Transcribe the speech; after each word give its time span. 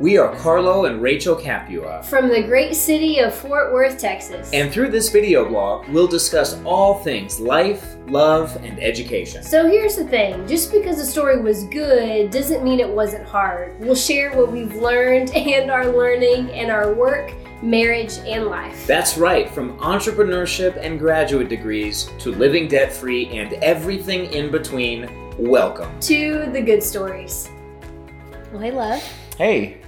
We 0.00 0.16
are 0.16 0.34
Carlo 0.36 0.86
and 0.86 1.02
Rachael 1.02 1.36
Capua. 1.36 2.02
From 2.04 2.28
the 2.28 2.42
great 2.42 2.74
city 2.74 3.18
of 3.18 3.34
Fort 3.34 3.70
Worth, 3.70 3.98
Texas. 3.98 4.50
And 4.54 4.72
through 4.72 4.88
this 4.88 5.10
video 5.10 5.46
blog, 5.46 5.86
we'll 5.88 6.06
discuss 6.06 6.58
all 6.64 7.00
things 7.00 7.38
life, 7.38 7.96
love, 8.06 8.56
and 8.64 8.82
education. 8.82 9.42
So 9.42 9.68
here's 9.68 9.96
the 9.96 10.06
thing 10.06 10.48
just 10.48 10.72
because 10.72 10.96
the 10.96 11.04
story 11.04 11.42
was 11.42 11.64
good 11.64 12.30
doesn't 12.30 12.64
mean 12.64 12.80
it 12.80 12.88
wasn't 12.88 13.26
hard. 13.28 13.78
We'll 13.78 13.94
share 13.94 14.34
what 14.34 14.50
we've 14.50 14.74
learned 14.74 15.32
and 15.36 15.70
our 15.70 15.94
learning 15.94 16.50
and 16.52 16.70
our 16.70 16.94
work, 16.94 17.34
marriage, 17.62 18.14
and 18.24 18.46
life. 18.46 18.86
That's 18.86 19.18
right, 19.18 19.50
from 19.50 19.76
entrepreneurship 19.80 20.78
and 20.82 20.98
graduate 20.98 21.50
degrees 21.50 22.08
to 22.20 22.32
living 22.32 22.68
debt 22.68 22.90
free 22.90 23.26
and 23.36 23.52
everything 23.62 24.32
in 24.32 24.50
between. 24.50 25.10
Welcome 25.36 26.00
to 26.00 26.48
the 26.54 26.62
good 26.62 26.82
stories. 26.82 27.50
Well, 28.50 28.62
hey, 28.62 28.70
love. 28.70 29.02
Hey, 29.36 29.80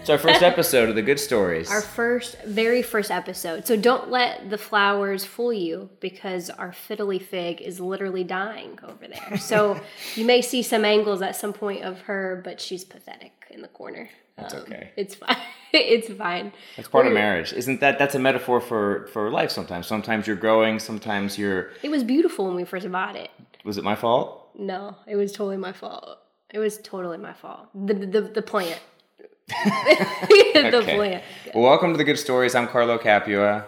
it's 0.00 0.08
our 0.08 0.16
first 0.16 0.42
episode 0.42 0.88
of 0.88 0.94
the 0.94 1.02
Good 1.02 1.20
Stories. 1.20 1.70
Our 1.70 1.82
first, 1.82 2.42
very 2.44 2.80
first 2.80 3.10
episode. 3.10 3.66
So 3.66 3.76
don't 3.76 4.10
let 4.10 4.48
the 4.48 4.56
flowers 4.56 5.26
fool 5.26 5.52
you 5.52 5.90
because 6.00 6.48
our 6.48 6.72
fiddle-leaf 6.72 7.28
fig 7.28 7.60
is 7.60 7.80
literally 7.80 8.24
dying 8.24 8.78
over 8.82 9.06
there. 9.06 9.36
So 9.36 9.78
you 10.14 10.24
may 10.24 10.40
see 10.40 10.62
some 10.62 10.86
angles 10.86 11.20
at 11.20 11.36
some 11.36 11.52
point 11.52 11.84
of 11.84 12.00
her, 12.02 12.40
but 12.42 12.62
she's 12.62 12.82
pathetic 12.82 13.32
in 13.50 13.60
the 13.60 13.68
corner. 13.68 14.08
That's 14.38 14.54
um, 14.54 14.60
okay. 14.60 14.90
It's 14.96 15.14
fine. 15.14 15.36
it's 15.74 16.08
fine. 16.08 16.52
That's 16.76 16.88
part 16.88 17.04
We're, 17.04 17.10
of 17.10 17.14
marriage, 17.14 17.52
isn't 17.52 17.80
that? 17.80 17.98
That's 17.98 18.14
a 18.14 18.18
metaphor 18.18 18.62
for 18.62 19.06
for 19.12 19.30
life. 19.30 19.50
Sometimes, 19.50 19.86
sometimes 19.86 20.26
you're 20.26 20.36
growing. 20.36 20.78
Sometimes 20.78 21.36
you're. 21.36 21.72
It 21.82 21.90
was 21.90 22.04
beautiful 22.04 22.46
when 22.46 22.54
we 22.54 22.64
first 22.64 22.90
bought 22.90 23.16
it. 23.16 23.30
Was 23.64 23.76
it 23.76 23.84
my 23.84 23.96
fault? 23.96 24.48
No, 24.58 24.96
it 25.06 25.16
was 25.16 25.32
totally 25.32 25.58
my 25.58 25.72
fault. 25.72 26.20
It 26.48 26.58
was 26.58 26.78
totally 26.78 27.18
my 27.18 27.34
fault. 27.34 27.68
The 27.74 27.94
the, 27.94 28.20
the 28.22 28.42
plant. 28.42 28.80
the 29.64 30.70
okay. 30.76 30.94
plant. 30.96 31.24
Well, 31.54 31.64
welcome 31.64 31.92
to 31.92 31.98
the 31.98 32.04
Good 32.04 32.18
Stories. 32.18 32.54
I'm 32.54 32.68
Carlo 32.68 32.98
Capua. 32.98 33.66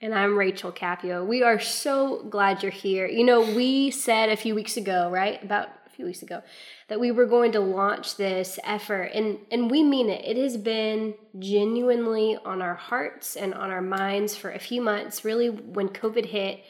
And 0.00 0.14
I'm 0.14 0.36
Rachael 0.36 0.70
Capua. 0.70 1.24
We 1.24 1.42
are 1.42 1.58
so 1.58 2.22
glad 2.30 2.62
you're 2.62 2.70
here. 2.70 3.08
You 3.08 3.24
know, 3.24 3.40
we 3.40 3.90
said 3.90 4.28
a 4.28 4.36
few 4.36 4.54
weeks 4.54 4.76
ago, 4.76 5.10
right? 5.10 5.42
About 5.42 5.70
a 5.86 5.90
few 5.90 6.04
weeks 6.04 6.22
ago, 6.22 6.42
that 6.88 7.00
we 7.00 7.10
were 7.10 7.26
going 7.26 7.50
to 7.52 7.60
launch 7.60 8.16
this 8.16 8.60
effort. 8.62 9.10
And, 9.12 9.38
and 9.50 9.70
we 9.70 9.82
mean 9.82 10.08
it. 10.08 10.24
It 10.24 10.36
has 10.36 10.56
been 10.56 11.14
genuinely 11.40 12.38
on 12.44 12.62
our 12.62 12.76
hearts 12.76 13.34
and 13.34 13.54
on 13.54 13.70
our 13.70 13.82
minds 13.82 14.36
for 14.36 14.52
a 14.52 14.60
few 14.60 14.80
months. 14.80 15.24
Really, 15.24 15.50
when 15.50 15.88
COVID 15.88 16.26
hit, 16.26 16.62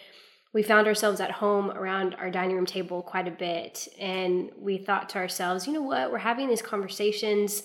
we 0.55 0.63
found 0.63 0.87
ourselves 0.87 1.21
at 1.21 1.33
home 1.33 1.71
around 1.71 2.15
our 2.15 2.31
dining 2.31 2.57
room 2.57 2.67
table 2.67 3.03
quite 3.03 3.29
a 3.29 3.33
bit. 3.33 3.89
And 4.01 4.51
we 4.59 4.79
thought 4.79 5.11
to 5.11 5.19
ourselves, 5.19 5.67
you 5.67 5.75
know 5.75 5.83
what? 5.83 6.11
We're 6.11 6.19
having 6.19 6.49
these 6.49 6.63
conversations 6.63 7.65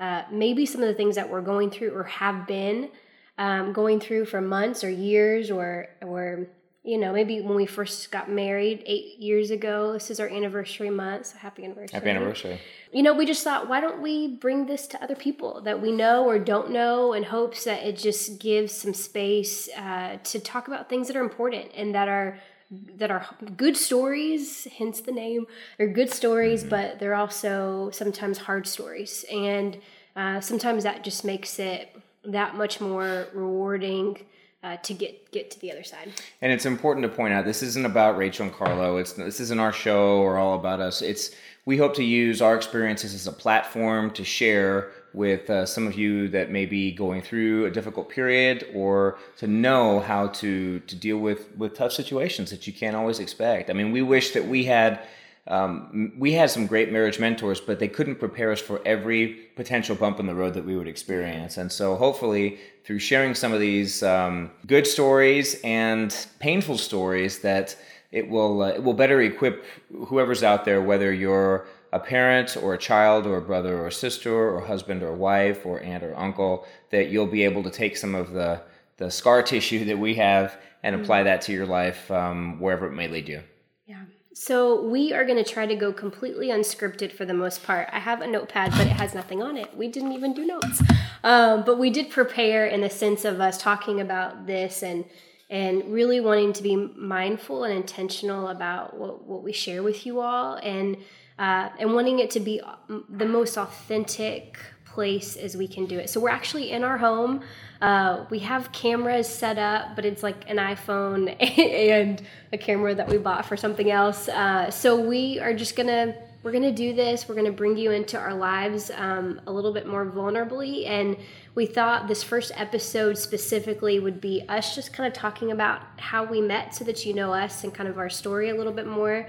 uh, 0.00 0.22
maybe 0.32 0.64
some 0.64 0.82
of 0.82 0.88
the 0.88 0.94
things 0.94 1.14
that 1.14 1.28
we're 1.28 1.42
going 1.42 1.70
through 1.70 1.90
or 1.90 2.04
have 2.04 2.46
been 2.46 2.90
um, 3.38 3.72
going 3.72 4.00
through 4.00 4.24
for 4.24 4.40
months 4.40 4.82
or 4.82 4.90
years 4.90 5.50
or 5.50 5.88
or 6.02 6.46
you 6.82 6.96
know 6.96 7.12
maybe 7.12 7.42
when 7.42 7.54
we 7.54 7.66
first 7.66 8.10
got 8.10 8.30
married 8.30 8.82
eight 8.86 9.18
years 9.18 9.50
ago 9.50 9.92
this 9.92 10.10
is 10.10 10.18
our 10.18 10.28
anniversary 10.28 10.88
month 10.88 11.26
so 11.26 11.36
happy 11.36 11.64
anniversary. 11.64 11.92
Happy 11.92 12.08
anniversary. 12.08 12.60
You 12.92 13.02
know 13.02 13.12
we 13.12 13.26
just 13.26 13.44
thought 13.44 13.68
why 13.68 13.80
don't 13.80 14.00
we 14.00 14.36
bring 14.36 14.66
this 14.66 14.86
to 14.88 15.02
other 15.02 15.14
people 15.14 15.60
that 15.62 15.80
we 15.82 15.92
know 15.92 16.24
or 16.24 16.38
don't 16.38 16.70
know 16.70 17.12
in 17.12 17.22
hopes 17.22 17.64
that 17.64 17.82
it 17.82 17.96
just 17.96 18.40
gives 18.40 18.72
some 18.74 18.94
space 18.94 19.68
uh, 19.76 20.16
to 20.24 20.40
talk 20.40 20.68
about 20.68 20.88
things 20.88 21.06
that 21.08 21.16
are 21.16 21.22
important 21.22 21.70
and 21.74 21.94
that 21.94 22.08
are 22.08 22.38
that 22.70 23.10
are 23.10 23.26
good 23.56 23.76
stories, 23.76 24.66
hence 24.78 25.00
the 25.00 25.12
name. 25.12 25.46
They're 25.76 25.88
good 25.88 26.10
stories, 26.10 26.60
mm-hmm. 26.60 26.70
but 26.70 26.98
they're 26.98 27.14
also 27.14 27.90
sometimes 27.92 28.38
hard 28.38 28.66
stories. 28.66 29.24
And 29.30 29.78
uh, 30.14 30.40
sometimes 30.40 30.84
that 30.84 31.02
just 31.02 31.24
makes 31.24 31.58
it 31.58 31.96
that 32.24 32.54
much 32.54 32.80
more 32.80 33.26
rewarding 33.32 34.18
uh, 34.62 34.76
to 34.76 34.92
get 34.92 35.32
get 35.32 35.50
to 35.50 35.60
the 35.60 35.72
other 35.72 35.82
side. 35.82 36.12
And 36.42 36.52
it's 36.52 36.66
important 36.66 37.02
to 37.04 37.08
point 37.08 37.32
out 37.32 37.44
this 37.44 37.62
isn't 37.62 37.86
about 37.86 38.16
Rachael 38.16 38.46
and 38.46 38.54
Carlo. 38.54 38.98
It's 38.98 39.14
this 39.14 39.40
isn't 39.40 39.58
our 39.58 39.72
show 39.72 40.18
or 40.18 40.36
all 40.36 40.54
about 40.54 40.80
us. 40.80 41.02
It's 41.02 41.30
we 41.64 41.76
hope 41.78 41.94
to 41.94 42.04
use 42.04 42.42
our 42.42 42.56
experiences 42.56 43.14
as 43.14 43.26
a 43.26 43.32
platform 43.32 44.10
to 44.12 44.24
share 44.24 44.90
with 45.12 45.50
uh, 45.50 45.66
some 45.66 45.86
of 45.86 45.94
you 45.94 46.28
that 46.28 46.50
may 46.50 46.66
be 46.66 46.92
going 46.92 47.22
through 47.22 47.66
a 47.66 47.70
difficult 47.70 48.08
period 48.08 48.66
or 48.74 49.18
to 49.36 49.46
know 49.46 50.00
how 50.00 50.28
to 50.28 50.80
to 50.80 50.96
deal 50.96 51.18
with 51.18 51.54
with 51.56 51.74
tough 51.74 51.92
situations 51.92 52.50
that 52.50 52.66
you 52.66 52.72
can't 52.72 52.96
always 52.96 53.18
expect. 53.18 53.70
I 53.70 53.72
mean, 53.72 53.92
we 53.92 54.02
wish 54.02 54.32
that 54.32 54.46
we 54.46 54.64
had 54.64 55.00
um, 55.46 56.12
we 56.18 56.32
had 56.32 56.50
some 56.50 56.66
great 56.66 56.92
marriage 56.92 57.18
mentors, 57.18 57.60
but 57.60 57.78
they 57.80 57.88
couldn't 57.88 58.16
prepare 58.16 58.52
us 58.52 58.60
for 58.60 58.80
every 58.86 59.28
potential 59.56 59.96
bump 59.96 60.20
in 60.20 60.26
the 60.26 60.34
road 60.34 60.54
that 60.54 60.64
we 60.64 60.76
would 60.76 60.86
experience. 60.86 61.56
And 61.56 61.72
so, 61.72 61.96
hopefully, 61.96 62.58
through 62.84 63.00
sharing 63.00 63.34
some 63.34 63.52
of 63.52 63.58
these 63.58 64.02
um, 64.02 64.50
good 64.66 64.86
stories 64.86 65.60
and 65.64 66.14
painful 66.38 66.78
stories, 66.78 67.40
that 67.40 67.76
it 68.12 68.28
will 68.28 68.62
uh, 68.62 68.68
it 68.68 68.84
will 68.84 68.94
better 68.94 69.20
equip 69.22 69.64
whoever's 70.06 70.42
out 70.42 70.64
there, 70.64 70.82
whether 70.82 71.12
you're 71.12 71.66
a 71.92 71.98
parent 71.98 72.56
or 72.56 72.74
a 72.74 72.78
child 72.78 73.26
or 73.26 73.36
a 73.36 73.42
brother 73.42 73.78
or 73.78 73.88
a 73.88 73.92
sister 73.92 74.32
or 74.32 74.60
husband 74.60 75.02
or 75.02 75.12
wife 75.12 75.66
or 75.66 75.80
aunt 75.80 76.04
or 76.04 76.16
uncle 76.18 76.66
that 76.90 77.08
you'll 77.10 77.26
be 77.26 77.44
able 77.44 77.62
to 77.62 77.70
take 77.70 77.96
some 77.96 78.14
of 78.14 78.32
the 78.32 78.60
the 78.98 79.10
scar 79.10 79.42
tissue 79.42 79.84
that 79.86 79.98
we 79.98 80.14
have 80.14 80.58
and 80.82 80.94
apply 80.94 81.18
mm-hmm. 81.18 81.24
that 81.26 81.40
to 81.42 81.52
your 81.52 81.66
life 81.66 82.10
um, 82.10 82.60
wherever 82.60 82.86
it 82.86 82.92
may 82.92 83.08
lead 83.08 83.28
you. 83.28 83.42
Yeah. 83.86 84.02
So 84.34 84.82
we 84.82 85.12
are 85.12 85.24
going 85.24 85.42
to 85.42 85.50
try 85.50 85.66
to 85.66 85.74
go 85.74 85.92
completely 85.92 86.48
unscripted 86.48 87.12
for 87.12 87.24
the 87.24 87.34
most 87.34 87.62
part. 87.62 87.88
I 87.92 87.98
have 87.98 88.20
a 88.20 88.26
notepad, 88.26 88.72
but 88.72 88.86
it 88.86 88.92
has 88.92 89.14
nothing 89.14 89.42
on 89.42 89.56
it. 89.56 89.74
We 89.76 89.88
didn't 89.88 90.12
even 90.12 90.34
do 90.34 90.46
notes, 90.46 90.82
um, 91.24 91.64
but 91.64 91.78
we 91.78 91.90
did 91.90 92.10
prepare 92.10 92.66
in 92.66 92.82
the 92.82 92.90
sense 92.90 93.24
of 93.24 93.40
us 93.40 93.58
talking 93.58 94.00
about 94.00 94.46
this 94.46 94.82
and 94.82 95.04
and 95.48 95.92
really 95.92 96.20
wanting 96.20 96.52
to 96.52 96.62
be 96.62 96.76
mindful 96.76 97.64
and 97.64 97.74
intentional 97.74 98.48
about 98.48 98.96
what, 98.96 99.24
what 99.24 99.42
we 99.42 99.52
share 99.52 99.82
with 99.82 100.06
you 100.06 100.20
all 100.20 100.54
and 100.62 100.96
uh, 101.40 101.70
and 101.78 101.94
wanting 101.94 102.18
it 102.18 102.30
to 102.30 102.38
be 102.38 102.60
the 103.08 103.24
most 103.24 103.56
authentic 103.56 104.58
place 104.84 105.36
as 105.36 105.56
we 105.56 105.66
can 105.66 105.86
do 105.86 105.98
it. 105.98 106.10
So 106.10 106.20
we're 106.20 106.28
actually 106.28 106.70
in 106.70 106.84
our 106.84 106.98
home. 106.98 107.40
Uh, 107.80 108.26
we 108.28 108.40
have 108.40 108.70
cameras 108.72 109.26
set 109.26 109.56
up, 109.56 109.96
but 109.96 110.04
it's 110.04 110.22
like 110.22 110.48
an 110.50 110.58
iPhone 110.58 111.34
and 111.58 112.20
a 112.52 112.58
camera 112.58 112.94
that 112.94 113.08
we 113.08 113.16
bought 113.16 113.46
for 113.46 113.56
something 113.56 113.90
else. 113.90 114.28
Uh, 114.28 114.70
so 114.70 115.00
we 115.00 115.40
are 115.40 115.54
just 115.54 115.76
gonna 115.76 116.14
we're 116.42 116.52
gonna 116.52 116.72
do 116.72 116.94
this. 116.94 117.26
We're 117.26 117.34
gonna 117.34 117.52
bring 117.52 117.76
you 117.76 117.90
into 117.90 118.18
our 118.18 118.34
lives 118.34 118.90
um, 118.94 119.40
a 119.46 119.52
little 119.52 119.72
bit 119.72 119.86
more 119.86 120.04
vulnerably, 120.04 120.86
and 120.86 121.16
we 121.54 121.64
thought 121.64 122.06
this 122.06 122.22
first 122.22 122.52
episode 122.54 123.16
specifically 123.16 123.98
would 123.98 124.20
be 124.20 124.44
us 124.48 124.74
just 124.74 124.92
kind 124.92 125.06
of 125.06 125.12
talking 125.12 125.52
about 125.52 125.82
how 125.98 126.24
we 126.24 126.40
met, 126.40 126.74
so 126.74 126.84
that 126.84 127.06
you 127.06 127.14
know 127.14 127.32
us 127.32 127.64
and 127.64 127.72
kind 127.72 127.88
of 127.88 127.98
our 127.98 128.10
story 128.10 128.50
a 128.50 128.54
little 128.54 128.72
bit 128.72 128.86
more 128.86 129.26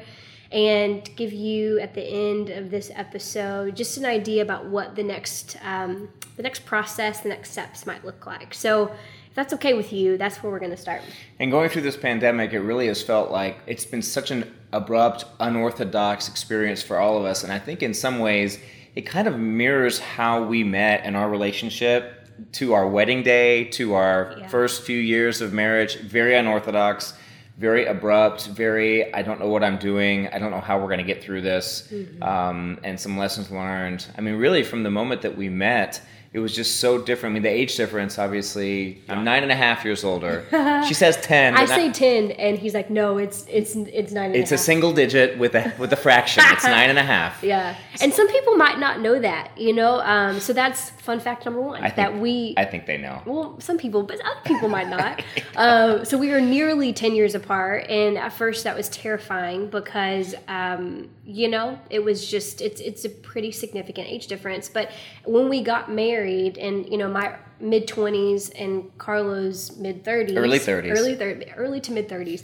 and 0.51 1.09
give 1.15 1.31
you 1.31 1.79
at 1.79 1.93
the 1.93 2.03
end 2.03 2.49
of 2.49 2.71
this 2.71 2.91
episode 2.93 3.75
just 3.75 3.97
an 3.97 4.05
idea 4.05 4.41
about 4.41 4.65
what 4.65 4.95
the 4.95 5.03
next 5.03 5.57
um, 5.63 6.09
the 6.37 6.43
next 6.43 6.65
process, 6.65 7.21
the 7.21 7.29
next 7.29 7.51
steps 7.51 7.85
might 7.85 8.03
look 8.03 8.25
like. 8.25 8.53
So 8.53 8.91
if 9.31 9.35
that's 9.35 9.53
okay 9.53 9.73
with 9.73 9.93
you, 9.93 10.17
that's 10.17 10.43
where 10.43 10.51
we're 10.51 10.59
going 10.59 10.71
to 10.71 10.77
start. 10.77 11.01
And 11.39 11.51
going 11.51 11.69
through 11.69 11.83
this 11.83 11.95
pandemic, 11.95 12.51
it 12.51 12.59
really 12.59 12.87
has 12.87 13.01
felt 13.01 13.31
like 13.31 13.59
it's 13.65 13.85
been 13.85 14.01
such 14.01 14.31
an 14.31 14.53
abrupt, 14.73 15.25
unorthodox 15.39 16.27
experience 16.27 16.81
for 16.81 16.97
all 16.97 17.17
of 17.17 17.25
us. 17.25 17.43
And 17.43 17.53
I 17.53 17.59
think 17.59 17.81
in 17.83 17.93
some 17.93 18.19
ways, 18.19 18.59
it 18.95 19.01
kind 19.01 19.27
of 19.27 19.39
mirrors 19.39 19.99
how 19.99 20.43
we 20.43 20.63
met 20.63 21.01
and 21.05 21.15
our 21.15 21.29
relationship 21.29 22.27
to 22.53 22.73
our 22.73 22.87
wedding 22.87 23.23
day, 23.23 23.65
to 23.65 23.93
our 23.93 24.35
yeah. 24.37 24.47
first 24.47 24.83
few 24.83 24.97
years 24.97 25.41
of 25.41 25.53
marriage. 25.53 25.99
Very 25.99 26.35
unorthodox 26.35 27.13
very 27.61 27.85
abrupt, 27.85 28.47
very 28.47 29.13
I 29.13 29.21
don't 29.21 29.39
know 29.39 29.47
what 29.47 29.63
I'm 29.63 29.77
doing. 29.77 30.27
I 30.29 30.39
don't 30.39 30.49
know 30.49 30.59
how 30.59 30.79
we're 30.79 30.87
going 30.87 30.97
to 30.97 31.11
get 31.13 31.23
through 31.23 31.41
this, 31.41 31.87
mm-hmm. 31.91 32.23
um, 32.23 32.79
and 32.83 32.99
some 32.99 33.17
lessons 33.17 33.51
learned. 33.51 34.07
I 34.17 34.21
mean, 34.21 34.35
really, 34.35 34.63
from 34.63 34.81
the 34.81 34.89
moment 34.89 35.21
that 35.21 35.37
we 35.37 35.47
met, 35.47 36.01
it 36.33 36.39
was 36.39 36.55
just 36.55 36.79
so 36.79 36.97
different. 36.97 37.33
I 37.33 37.35
mean, 37.35 37.43
the 37.43 37.49
age 37.49 37.75
difference, 37.75 38.17
obviously, 38.17 39.01
I'm 39.09 39.25
nine 39.25 39.43
and 39.43 39.51
a 39.51 39.55
half 39.55 39.83
years 39.83 40.05
older. 40.05 40.45
she 40.87 40.93
says 40.93 41.17
ten. 41.17 41.57
I 41.57 41.65
say 41.65 41.91
ten, 41.91 42.31
and 42.31 42.57
he's 42.57 42.73
like, 42.73 42.89
no, 42.89 43.17
it's 43.17 43.45
it's 43.49 43.75
it's 43.75 44.13
nine. 44.13 44.33
it's 44.33 44.53
a, 44.53 44.55
a 44.55 44.57
single 44.57 44.93
digit 44.93 45.37
with 45.37 45.55
a 45.55 45.73
with 45.77 45.91
a 45.91 45.97
fraction. 45.97 46.41
it's 46.47 46.63
nine 46.79 46.89
and 46.89 46.97
a 46.97 47.03
half. 47.03 47.43
Yeah, 47.43 47.75
and 47.99 48.13
some 48.13 48.29
people 48.29 48.55
might 48.55 48.79
not 48.79 49.01
know 49.01 49.19
that, 49.19 49.51
you 49.57 49.73
know. 49.73 49.99
Um, 49.99 50.39
so 50.39 50.53
that's 50.53 50.91
fun 50.91 51.19
fact 51.19 51.43
number 51.43 51.59
one. 51.59 51.81
Think, 51.81 51.95
that 51.95 52.17
we. 52.17 52.53
I 52.55 52.63
think 52.63 52.85
they 52.85 52.97
know. 52.97 53.21
Well, 53.25 53.59
some 53.59 53.77
people, 53.77 54.03
but 54.03 54.21
other 54.21 54.39
people 54.45 54.69
might 54.69 54.87
not. 54.87 55.21
um, 55.57 56.05
so 56.05 56.17
we 56.17 56.31
are 56.31 56.39
nearly 56.39 56.93
ten 56.93 57.13
years 57.13 57.35
apart, 57.35 57.89
and 57.89 58.17
at 58.17 58.31
first 58.31 58.63
that 58.63 58.77
was 58.77 58.87
terrifying 58.87 59.69
because, 59.69 60.33
um, 60.47 61.09
you 61.25 61.49
know, 61.49 61.77
it 61.89 62.01
was 62.01 62.25
just 62.25 62.61
it's 62.61 62.79
it's 62.79 63.03
a 63.03 63.09
pretty 63.09 63.51
significant 63.51 64.07
age 64.07 64.27
difference. 64.27 64.69
But 64.69 64.91
when 65.25 65.49
we 65.49 65.61
got 65.61 65.91
married 65.91 66.20
married 66.21 66.57
and 66.57 66.87
you 66.89 66.97
know 66.97 67.09
my 67.09 67.35
mid 67.59 67.87
20s 67.87 68.51
and 68.59 68.95
Carlo's 68.97 69.77
mid 69.77 70.03
30s 70.03 70.35
early 70.37 70.59
30s 70.59 70.91
early 70.97 71.15
30 71.15 71.51
early 71.51 71.81
to 71.81 71.91
mid 71.91 72.09
30s 72.09 72.43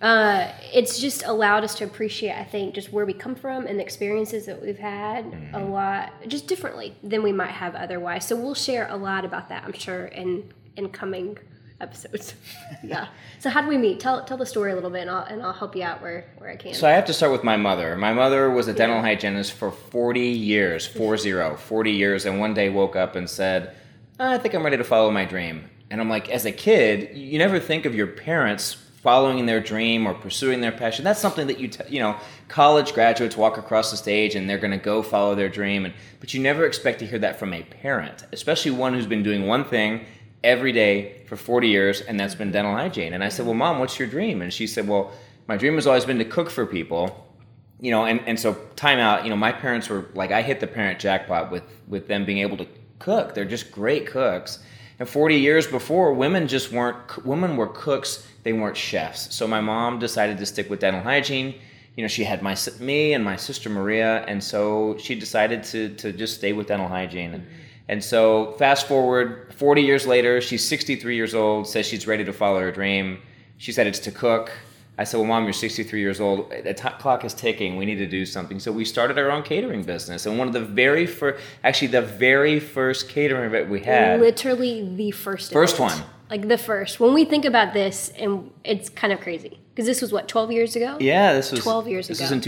uh, 0.00 0.52
it's 0.72 1.00
just 1.00 1.24
allowed 1.24 1.64
us 1.64 1.74
to 1.74 1.82
appreciate, 1.82 2.30
I 2.38 2.44
think, 2.44 2.72
just 2.72 2.92
where 2.92 3.04
we 3.04 3.12
come 3.12 3.34
from 3.34 3.66
and 3.66 3.80
the 3.80 3.82
experiences 3.82 4.46
that 4.46 4.62
we've 4.62 4.78
had 4.78 5.24
Mm-hmm. 5.24 5.54
a 5.56 5.64
lot, 5.68 6.12
just 6.28 6.46
differently 6.46 6.94
than 7.02 7.20
we 7.24 7.32
might 7.32 7.50
have 7.50 7.74
otherwise. 7.74 8.24
So 8.24 8.36
we'll 8.36 8.54
share 8.54 8.86
a 8.90 8.96
lot 8.96 9.24
about 9.24 9.48
that, 9.48 9.64
I'm 9.64 9.72
sure, 9.72 10.04
in 10.06 10.52
in 10.76 10.90
coming 10.90 11.36
episodes. 11.80 12.34
yeah. 12.82 13.08
So 13.38 13.50
how 13.50 13.60
do 13.62 13.68
we 13.68 13.78
meet? 13.78 14.00
Tell 14.00 14.24
tell 14.24 14.36
the 14.36 14.46
story 14.46 14.72
a 14.72 14.74
little 14.74 14.90
bit, 14.90 15.02
and 15.02 15.10
I'll 15.10 15.24
and 15.24 15.42
I'll 15.42 15.52
help 15.52 15.76
you 15.76 15.82
out 15.82 16.02
where 16.02 16.30
where 16.38 16.50
I 16.50 16.56
can. 16.56 16.74
So 16.74 16.88
I 16.88 16.92
have 16.92 17.04
to 17.06 17.12
start 17.12 17.32
with 17.32 17.44
my 17.44 17.56
mother. 17.56 17.96
My 17.96 18.12
mother 18.12 18.50
was 18.50 18.68
a 18.68 18.72
dental 18.72 19.00
hygienist 19.00 19.52
for 19.52 19.70
40 19.70 20.20
years, 20.20 20.86
four 20.86 21.16
zero, 21.16 21.56
40 21.56 21.92
years, 21.92 22.26
and 22.26 22.40
one 22.40 22.54
day 22.54 22.68
woke 22.68 22.96
up 22.96 23.16
and 23.16 23.28
said, 23.28 23.74
I 24.18 24.38
think 24.38 24.54
I'm 24.54 24.64
ready 24.64 24.76
to 24.76 24.84
follow 24.84 25.10
my 25.10 25.24
dream. 25.24 25.70
And 25.90 26.00
I'm 26.00 26.08
like, 26.08 26.28
as 26.28 26.44
a 26.44 26.52
kid, 26.52 27.16
you 27.16 27.38
never 27.38 27.58
think 27.58 27.86
of 27.86 27.94
your 27.94 28.08
parents 28.08 28.76
following 29.02 29.46
their 29.46 29.60
dream 29.60 30.06
or 30.06 30.12
pursuing 30.12 30.60
their 30.60 30.72
passion. 30.72 31.04
That's 31.04 31.20
something 31.20 31.46
that 31.46 31.58
you, 31.58 31.68
t- 31.68 31.84
you 31.88 32.00
know, 32.00 32.16
college 32.48 32.92
graduates 32.92 33.36
walk 33.36 33.56
across 33.56 33.90
the 33.90 33.96
stage 33.96 34.34
and 34.34 34.50
they're 34.50 34.58
going 34.58 34.72
to 34.72 34.76
go 34.76 35.02
follow 35.02 35.34
their 35.34 35.48
dream. 35.48 35.84
And 35.84 35.94
but 36.20 36.34
you 36.34 36.40
never 36.40 36.66
expect 36.66 36.98
to 36.98 37.06
hear 37.06 37.18
that 37.20 37.38
from 37.38 37.54
a 37.54 37.62
parent, 37.62 38.26
especially 38.32 38.72
one 38.72 38.92
who's 38.92 39.06
been 39.06 39.22
doing 39.22 39.46
one 39.46 39.64
thing 39.64 40.04
every 40.44 40.72
day 40.72 41.24
for 41.26 41.36
40 41.36 41.68
years, 41.68 42.00
and 42.00 42.18
that's 42.18 42.34
been 42.34 42.50
dental 42.50 42.72
hygiene. 42.74 43.12
And 43.12 43.24
I 43.24 43.28
said, 43.28 43.46
well, 43.46 43.54
mom, 43.54 43.78
what's 43.78 43.98
your 43.98 44.08
dream? 44.08 44.42
And 44.42 44.52
she 44.52 44.66
said, 44.66 44.86
well, 44.86 45.12
my 45.46 45.56
dream 45.56 45.74
has 45.74 45.86
always 45.86 46.04
been 46.04 46.18
to 46.18 46.24
cook 46.24 46.50
for 46.50 46.66
people 46.66 47.28
you 47.80 47.90
know, 47.90 48.06
and, 48.06 48.20
and 48.26 48.38
so 48.38 48.54
time 48.76 48.98
out, 48.98 49.24
you 49.24 49.30
know, 49.30 49.36
my 49.36 49.52
parents 49.52 49.88
were 49.88 50.06
like, 50.14 50.32
I 50.32 50.42
hit 50.42 50.60
the 50.60 50.66
parent 50.66 50.98
jackpot 50.98 51.50
with, 51.50 51.62
with 51.86 52.08
them 52.08 52.24
being 52.24 52.38
able 52.38 52.56
to 52.56 52.66
cook. 52.98 53.34
They're 53.34 53.44
just 53.44 53.70
great 53.70 54.06
cooks. 54.06 54.58
And 54.98 55.08
40 55.08 55.36
years 55.36 55.66
before, 55.66 56.12
women 56.12 56.48
just 56.48 56.72
weren't, 56.72 57.24
women 57.24 57.56
were 57.56 57.68
cooks, 57.68 58.26
they 58.42 58.52
weren't 58.52 58.76
chefs. 58.76 59.32
So 59.32 59.46
my 59.46 59.60
mom 59.60 60.00
decided 60.00 60.38
to 60.38 60.46
stick 60.46 60.68
with 60.68 60.80
dental 60.80 61.02
hygiene. 61.02 61.54
You 61.96 62.02
know, 62.02 62.08
she 62.08 62.24
had 62.24 62.42
my, 62.42 62.56
me 62.80 63.12
and 63.12 63.24
my 63.24 63.36
sister 63.36 63.70
Maria, 63.70 64.24
and 64.26 64.42
so 64.42 64.96
she 64.98 65.14
decided 65.14 65.62
to, 65.64 65.90
to 65.96 66.12
just 66.12 66.36
stay 66.36 66.52
with 66.52 66.66
dental 66.66 66.88
hygiene. 66.88 67.46
And 67.88 68.04
so 68.04 68.52
fast 68.58 68.86
forward 68.86 69.52
40 69.56 69.82
years 69.82 70.06
later, 70.06 70.40
she's 70.40 70.66
63 70.68 71.16
years 71.16 71.34
old, 71.34 71.66
says 71.66 71.86
she's 71.86 72.06
ready 72.06 72.24
to 72.24 72.32
follow 72.32 72.60
her 72.60 72.70
dream. 72.70 73.20
She 73.56 73.72
said 73.72 73.86
it's 73.86 73.98
to 74.00 74.10
cook. 74.12 74.50
I 75.00 75.04
said, 75.04 75.18
"Well, 75.18 75.26
mom, 75.26 75.44
you're 75.44 75.52
63 75.52 76.00
years 76.00 76.20
old. 76.20 76.50
The 76.50 76.74
t- 76.74 76.88
clock 76.98 77.24
is 77.24 77.32
ticking. 77.32 77.76
We 77.76 77.86
need 77.86 77.98
to 77.98 78.06
do 78.06 78.26
something." 78.26 78.58
So 78.58 78.72
we 78.72 78.84
started 78.84 79.16
our 79.16 79.30
own 79.30 79.44
catering 79.44 79.84
business, 79.84 80.26
and 80.26 80.36
one 80.38 80.48
of 80.48 80.54
the 80.54 80.60
very 80.60 81.06
first, 81.06 81.40
actually, 81.62 81.88
the 81.88 82.02
very 82.02 82.58
first 82.58 83.08
catering 83.08 83.44
event 83.44 83.68
we 83.70 83.80
had. 83.80 84.20
Literally 84.20 84.92
the 84.96 85.12
first. 85.12 85.52
First 85.52 85.76
event. 85.76 85.92
one. 86.00 86.02
Like 86.30 86.48
the 86.48 86.58
first. 86.58 86.98
When 86.98 87.14
we 87.14 87.24
think 87.24 87.44
about 87.44 87.74
this, 87.74 88.12
and 88.18 88.50
it's 88.64 88.88
kind 88.88 89.12
of 89.12 89.20
crazy 89.20 89.60
because 89.72 89.86
this 89.86 90.02
was 90.02 90.12
what 90.12 90.26
12 90.26 90.50
years 90.50 90.74
ago. 90.74 90.96
yeah, 90.98 91.32
this 91.32 91.52
was 91.52 91.60
12 91.60 91.86
years 91.86 92.08
This 92.08 92.18
ago. 92.18 92.24
This 92.24 92.30
was 92.30 92.32
in 92.36 92.40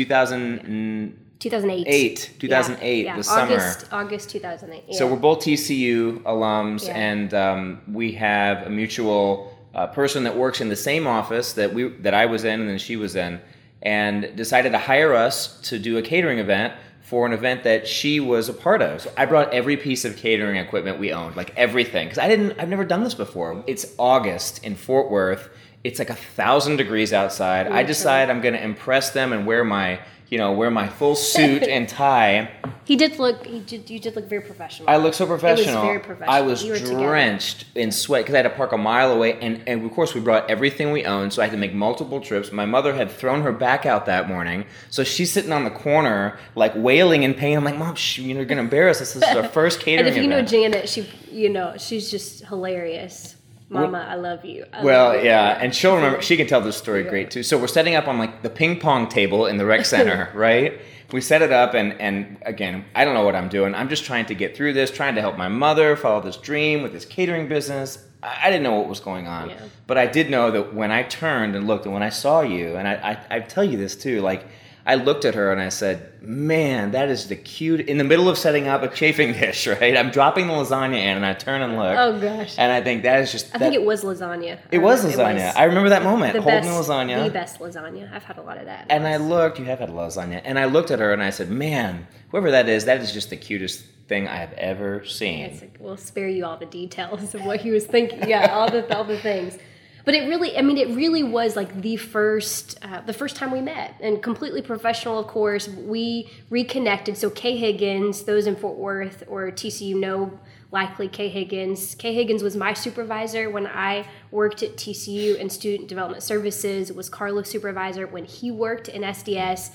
2008, 1.41 2.33
2008. 2.39 2.41
2008, 2.41 3.05
Yeah, 3.05 3.13
the 3.13 3.19
yeah. 3.19 3.23
summer. 3.23 3.53
August, 3.55 3.87
August 3.93 4.31
2008. 4.31 4.85
Yeah. 4.89 4.99
So 4.99 5.07
we're 5.07 5.17
both 5.17 5.41
TCU 5.41 6.21
alums, 6.23 6.87
Yeah. 6.87 6.97
and 6.97 7.35
um, 7.35 7.81
we 7.91 8.13
have 8.13 8.67
a 8.67 8.71
mutual 8.71 9.57
uh, 9.75 9.87
person 9.87 10.25
that 10.25 10.37
works 10.37 10.61
in 10.61 10.69
the 10.69 10.77
same 10.77 11.07
office 11.07 11.53
that 11.55 11.73
we 11.73 11.89
that 11.89 12.13
I 12.15 12.27
was 12.27 12.45
in 12.45 12.61
and 12.61 12.69
then 12.69 12.79
she 12.79 12.97
was 12.97 13.17
in, 13.17 13.41
and 13.83 14.37
decided 14.37 14.73
to 14.73 14.79
hire 14.79 15.15
us 15.15 15.61
to 15.63 15.79
do 15.79 15.97
a 15.97 16.03
catering 16.03 16.39
event 16.39 16.75
for 17.03 17.25
an 17.27 17.33
event 17.33 17.65
that 17.65 17.89
she 17.89 18.21
was 18.21 18.49
a 18.49 18.53
part 18.53 18.83
of. 18.83 19.01
So 19.01 19.11
I 19.17 19.25
brought 19.27 19.53
every 19.53 19.77
piece 19.77 20.05
of 20.05 20.17
catering 20.17 20.57
equipment 20.57 20.99
we 21.01 21.13
owned, 21.13 21.35
like 21.37 21.53
everything, 21.57 22.07
because 22.07 22.19
I 22.19 22.29
didn't, 22.29 22.61
I've 22.61 22.69
never 22.69 22.85
done 22.85 23.03
this 23.03 23.15
before. 23.15 23.65
It's 23.67 23.95
August 23.99 24.63
in 24.63 24.77
Fort 24.77 25.11
Worth. 25.11 25.49
It's 25.83 25.99
like 25.99 26.11
a 26.11 26.15
thousand 26.15 26.77
degrees 26.77 27.13
outside. 27.13 27.67
I 27.67 27.83
decide 27.83 28.29
I'm 28.31 28.41
going 28.43 28.55
to 28.55 28.63
impress 28.63 29.11
them 29.11 29.33
and 29.33 29.45
wear 29.47 29.65
my, 29.65 29.99
you 30.31 30.39
know, 30.39 30.53
wear 30.53 30.71
my 30.71 30.89
full 30.89 31.17
suit 31.17 31.65
and 31.65 31.89
tie. 32.03 32.49
he 32.85 32.95
did 32.97 33.19
look. 33.19 33.45
He 33.45 33.61
did. 33.61 33.91
You 33.91 33.99
did 33.99 34.15
look 34.17 34.27
very 34.29 34.43
professional. 34.43 34.89
I 34.89 34.97
look 34.97 35.13
so 35.13 35.27
professional. 35.27 35.69
It 35.75 35.75
was 35.79 35.85
very 35.85 35.99
professional. 35.99 36.35
I 36.35 36.41
was 36.41 36.65
were 36.65 36.77
together. 36.79 36.99
drenched 37.05 37.65
in 37.75 37.91
sweat 37.91 38.23
because 38.23 38.35
I 38.35 38.39
had 38.39 38.43
to 38.45 38.51
park 38.51 38.73
a 38.73 38.79
mile 38.79 39.11
away, 39.13 39.39
and, 39.41 39.63
and 39.67 39.85
of 39.85 39.91
course 39.93 40.15
we 40.15 40.21
brought 40.21 40.49
everything 40.49 40.93
we 40.93 41.05
owned, 41.05 41.33
so 41.33 41.43
I 41.43 41.47
had 41.47 41.51
to 41.53 41.59
make 41.59 41.75
multiple 41.75 42.21
trips. 42.21 42.53
My 42.53 42.65
mother 42.65 42.95
had 42.95 43.11
thrown 43.11 43.43
her 43.43 43.53
back 43.53 43.87
out 43.87 44.07
that 44.07 44.29
morning, 44.29 44.67
so 44.89 45.03
she's 45.05 45.33
sitting 45.33 45.53
on 45.53 45.65
the 45.65 45.71
corner 45.71 46.39
like 46.55 46.73
wailing 46.77 47.25
in 47.25 47.35
pain. 47.35 47.57
I'm 47.59 47.65
like, 47.65 47.77
Mom, 47.77 47.97
sh- 47.97 48.21
you're 48.21 48.45
gonna 48.45 48.61
embarrass 48.63 49.01
us. 49.01 49.15
This 49.15 49.29
is 49.29 49.37
our 49.37 49.49
first 49.59 49.81
catering. 49.81 50.07
and 50.07 50.17
if 50.17 50.23
you 50.23 50.29
know. 50.29 50.43
Janet, 50.43 50.89
she, 50.89 51.09
you 51.31 51.49
know, 51.49 51.75
she's 51.77 52.11
just 52.11 52.45
hilarious. 52.47 53.35
Mama, 53.71 54.07
I 54.11 54.17
love 54.17 54.45
you. 54.45 54.67
I 54.73 54.83
well, 54.85 55.11
love 55.13 55.21
you. 55.23 55.27
yeah, 55.29 55.59
and 55.61 55.75
she'll 55.75 55.95
remember. 55.95 56.21
She 56.21 56.37
can 56.37 56.47
tell 56.47 56.61
this 56.61 56.77
story 56.77 57.05
great 57.05 57.31
too. 57.31 57.43
So 57.45 57.57
we're 57.57 57.69
setting 57.69 57.95
up 57.95 58.09
on 58.09 58.19
like 58.19 58.43
the 58.43 58.51
ping 58.51 58.81
pong 58.81 59.09
table 59.09 59.47
in 59.47 59.57
the 59.59 59.65
rec 59.65 59.85
center, 59.87 60.31
right? 60.35 60.81
We 61.13 61.21
set 61.21 61.41
it 61.41 61.53
up, 61.53 61.75
and 61.75 61.93
and 62.01 62.37
again, 62.43 62.85
I 62.95 63.05
don't 63.05 63.15
know 63.15 63.25
what 63.25 63.37
I'm 63.37 63.49
doing. 63.49 63.75
I'm 63.75 63.89
just 63.89 64.05
trying 64.05 64.27
to 64.27 64.35
get 64.35 64.57
through 64.57 64.73
this, 64.73 64.91
trying 64.91 65.15
to 65.15 65.21
help 65.21 65.37
my 65.39 65.49
mother 65.49 65.97
follow 65.97 66.21
this 66.21 66.37
dream 66.37 66.83
with 66.83 66.93
this 66.93 67.05
catering 67.05 67.49
business. 67.49 68.05
I, 68.23 68.39
I 68.45 68.51
didn't 68.51 68.65
know 68.65 68.75
what 68.75 68.89
was 68.89 69.01
going 69.01 69.27
on, 69.29 69.51
Yeah. 69.51 69.61
but 69.87 69.97
I 69.99 70.07
did 70.07 70.31
know 70.31 70.51
that 70.51 70.75
when 70.75 70.91
I 70.91 71.05
turned 71.05 71.55
and 71.55 71.67
looked, 71.69 71.85
and 71.85 71.95
when 71.95 72.03
I 72.03 72.11
saw 72.11 72.41
you, 72.43 72.75
and 72.77 72.89
I 72.89 73.19
I, 73.31 73.37
I 73.37 73.41
tell 73.41 73.65
you 73.65 73.77
this 73.79 73.95
too, 73.97 74.21
like. 74.21 74.47
I 74.87 74.95
looked 74.95 75.25
at 75.25 75.35
her 75.35 75.53
and 75.53 75.61
I 75.61 75.69
said, 75.69 76.23
"Man, 76.23 76.93
that 76.93 77.09
is 77.09 77.29
the 77.29 77.37
cute." 77.37 77.81
In 77.81 77.99
the 77.99 78.05
middle 78.05 78.29
of 78.29 78.39
setting 78.39 78.67
up 78.69 78.83
a 78.83 78.89
chafing 78.89 79.33
dish, 79.41 79.67
right? 79.67 79.97
I'm 79.97 80.11
dropping 80.11 80.47
the 80.47 80.55
lasagna 80.55 80.97
in, 80.97 81.17
and 81.17 81.27
I 81.27 81.35
turn 81.35 81.63
and 81.63 81.77
look. 81.77 81.97
Oh 81.99 82.19
gosh. 82.21 82.55
And 82.59 82.73
I 82.73 82.81
think 82.83 83.03
that 83.03 83.21
is 83.21 83.33
just. 83.33 83.47
I 83.55 83.59
that- 83.59 83.71
think 83.71 83.75
it 83.75 83.85
was 83.85 84.03
lasagna. 84.05 84.59
it 84.71 84.79
was 84.79 85.05
lasagna. 85.05 85.55
I 85.57 85.65
remember 85.65 85.91
that 85.91 86.03
moment, 86.03 86.33
the 86.35 86.43
holding 86.43 86.63
best, 86.63 86.87
the 86.89 86.93
lasagna. 86.95 87.25
The 87.25 87.31
best 87.31 87.59
lasagna. 87.61 88.13
I've 88.13 88.25
had 88.25 88.39
a 88.39 88.43
lot 88.43 88.59
of 88.59 88.67
that. 88.67 88.87
And 88.89 89.07
I 89.07 89.17
looked, 89.19 89.59
you 89.59 89.65
have 89.67 89.81
had 89.81 89.91
lasagna, 89.91 90.41
and 90.45 90.59
I 90.59 90.65
looked 90.67 90.91
at 90.91 90.99
her 90.99 91.13
and 91.13 91.23
I 91.23 91.31
said, 91.31 91.51
"Man, 91.51 92.07
whoever 92.31 92.51
that 92.51 92.69
is, 92.69 92.87
that 92.87 93.01
is 93.01 93.13
just 93.13 93.31
the 93.31 93.37
cutest 93.37 93.85
thing 94.09 94.27
I 94.29 94.37
have 94.37 94.53
ever 94.55 95.05
seen." 95.05 95.59
Like, 95.61 95.77
we'll 95.79 95.97
spare 95.97 96.29
you 96.29 96.45
all 96.47 96.57
the 96.57 96.67
details 96.67 97.35
of 97.35 97.45
what 97.45 97.61
he 97.61 97.71
was 97.71 97.87
thinking. 97.87 98.29
Yeah, 98.29 98.53
all 98.55 98.71
the 98.71 98.97
all 98.97 99.05
the 99.05 99.19
things. 99.19 99.59
But 100.05 100.15
it 100.15 100.29
really, 100.29 100.57
I 100.57 100.63
mean, 100.63 100.79
it 100.79 100.89
really 100.89 101.23
was 101.23 101.57
like 101.57 101.83
the 101.83 101.97
first, 101.97 102.79
uh, 102.83 103.01
the 103.03 103.13
first 103.13 103.37
time 103.37 103.51
we 103.51 103.61
met, 103.61 103.95
and 104.01 104.23
completely 104.23 104.63
professional, 104.63 105.19
of 105.19 105.27
course. 105.27 105.69
We 105.69 106.31
reconnected. 106.49 107.17
So 107.17 107.31
Kay 107.31 107.57
Higgins, 107.57 108.23
those 108.23 108.47
in 108.47 108.57
Fort 108.57 108.77
Worth 108.77 109.25
or 109.29 109.51
TCU 109.51 109.95
know 109.95 110.39
likely 110.73 111.09
Kay 111.09 111.29
Higgins. 111.29 111.95
Kay 111.97 112.15
Higgins 112.15 112.43
was 112.43 112.57
my 112.57 112.73
supervisor 112.73 113.51
when 113.51 113.67
I 113.67 114.07
worked 114.31 114.63
at 114.63 114.77
TCU 114.77 115.37
in 115.37 115.51
Student 115.51 115.89
Development 115.89 116.23
Services. 116.23 116.93
Was 116.93 117.09
Carlo's 117.09 117.49
supervisor 117.49 118.07
when 118.07 118.25
he 118.25 118.51
worked 118.51 118.89
in 118.89 119.03
SDS. 119.03 119.71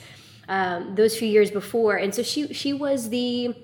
Um, 0.48 0.94
those 0.94 1.18
few 1.18 1.27
years 1.27 1.50
before, 1.50 1.95
and 1.95 2.13
so 2.13 2.22
she 2.22 2.54
she 2.54 2.72
was 2.72 3.10
the 3.10 3.56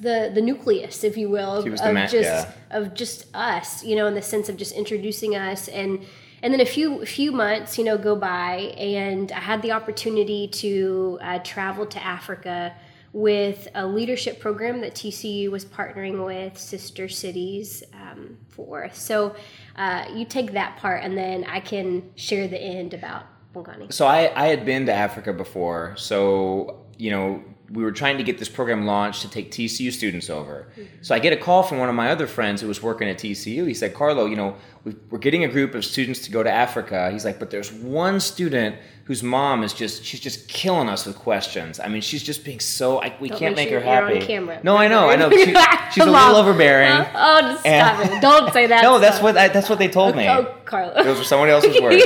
the 0.00 0.30
the 0.34 0.40
nucleus, 0.40 1.04
if 1.04 1.16
you 1.16 1.28
will, 1.28 1.56
of, 1.56 1.64
She 1.64 1.70
was 1.70 1.80
the 1.80 1.88
of 1.88 1.94
ma- 1.94 2.06
just 2.06 2.28
yeah. 2.28 2.52
of 2.70 2.94
just 2.94 3.26
us, 3.34 3.84
you 3.84 3.96
know, 3.96 4.06
in 4.06 4.14
the 4.14 4.22
sense 4.22 4.48
of 4.48 4.56
just 4.56 4.72
introducing 4.72 5.36
us 5.36 5.68
and 5.68 6.04
and 6.42 6.52
then 6.52 6.60
a 6.60 6.66
few 6.66 7.04
few 7.04 7.32
months, 7.32 7.78
you 7.78 7.84
know, 7.84 7.98
go 7.98 8.14
by, 8.14 8.74
and 8.78 9.32
I 9.32 9.40
had 9.40 9.62
the 9.62 9.72
opportunity 9.72 10.48
to 10.48 11.18
uh, 11.20 11.38
travel 11.40 11.86
to 11.86 12.04
Africa 12.04 12.74
with 13.12 13.66
a 13.74 13.86
leadership 13.86 14.38
program 14.38 14.80
that 14.82 14.94
TCU 14.94 15.50
was 15.50 15.64
partnering 15.64 16.24
with 16.24 16.58
Sister 16.58 17.08
Cities 17.08 17.82
um, 17.94 18.36
for. 18.48 18.90
So 18.92 19.34
uh, 19.76 20.06
you 20.14 20.24
take 20.24 20.52
that 20.52 20.76
part, 20.76 21.02
and 21.02 21.16
then 21.16 21.44
I 21.44 21.60
can 21.60 22.10
share 22.14 22.46
the 22.46 22.60
end 22.60 22.94
about 22.94 23.26
Bongani. 23.54 23.92
So 23.92 24.06
I, 24.06 24.30
I 24.40 24.48
had 24.48 24.64
been 24.64 24.86
to 24.86 24.92
Africa 24.92 25.32
before, 25.32 25.96
so 25.96 26.84
you 26.98 27.10
know 27.10 27.42
we 27.70 27.82
were 27.84 27.92
trying 27.92 28.16
to 28.16 28.24
get 28.24 28.38
this 28.38 28.48
program 28.48 28.86
launched 28.86 29.20
to 29.22 29.30
take 29.30 29.50
TCU 29.50 29.92
students 29.92 30.30
over. 30.30 30.68
So 31.02 31.14
I 31.14 31.18
get 31.18 31.34
a 31.34 31.36
call 31.36 31.62
from 31.62 31.76
one 31.78 31.90
of 31.90 31.94
my 31.94 32.10
other 32.10 32.26
friends 32.26 32.62
who 32.62 32.68
was 32.68 32.82
working 32.82 33.08
at 33.10 33.18
TCU. 33.18 33.66
He 33.66 33.74
said, 33.74 33.92
"Carlo, 33.94 34.24
you 34.24 34.36
know 34.36 34.54
we- 34.84 34.96
we're 35.10 35.18
getting 35.18 35.44
a 35.44 35.48
group 35.48 35.74
of 35.74 35.84
students 35.84 36.20
to 36.20 36.30
go 36.30 36.42
to 36.42 36.50
Africa." 36.50 37.10
He's 37.12 37.26
like, 37.26 37.38
"But 37.38 37.50
there's 37.50 37.70
one 37.70 38.20
student 38.20 38.76
whose 39.04 39.22
mom 39.22 39.62
is 39.64 39.72
just 39.74 40.02
she's 40.04 40.20
just 40.20 40.48
killing 40.48 40.88
us 40.88 41.04
with 41.04 41.16
questions. 41.16 41.78
I 41.78 41.88
mean, 41.88 42.00
she's 42.00 42.22
just 42.22 42.42
being 42.44 42.58
so 42.60 43.02
I, 43.02 43.14
we 43.20 43.28
Don't 43.28 43.38
can't 43.38 43.56
make 43.56 43.68
her 43.68 43.80
sure 43.80 43.84
you're 43.86 44.08
happy." 44.14 44.20
camera. 44.26 44.60
No, 44.62 44.76
I 44.78 44.88
know, 44.88 45.10
I 45.10 45.16
know. 45.16 45.28
She- 45.30 45.44
she's 45.92 46.04
a 46.04 46.10
little 46.10 46.36
overbearing. 46.36 46.90
Oh, 47.14 47.40
just 47.42 47.60
stop 47.60 47.98
And- 48.00 48.12
it! 48.14 48.22
Don't 48.22 48.50
say 48.54 48.66
that. 48.66 48.82
no, 48.88 48.98
that's 48.98 49.16
stuff. 49.16 49.24
what 49.24 49.36
I, 49.36 49.48
that's 49.48 49.68
what 49.68 49.78
they 49.78 49.88
told 49.88 50.16
me. 50.16 50.26
Oh, 50.26 50.54
Carlo. 50.64 50.94
Those 51.04 51.18
were 51.18 51.24
someone 51.24 51.50
else's 51.50 51.78
words. 51.82 52.02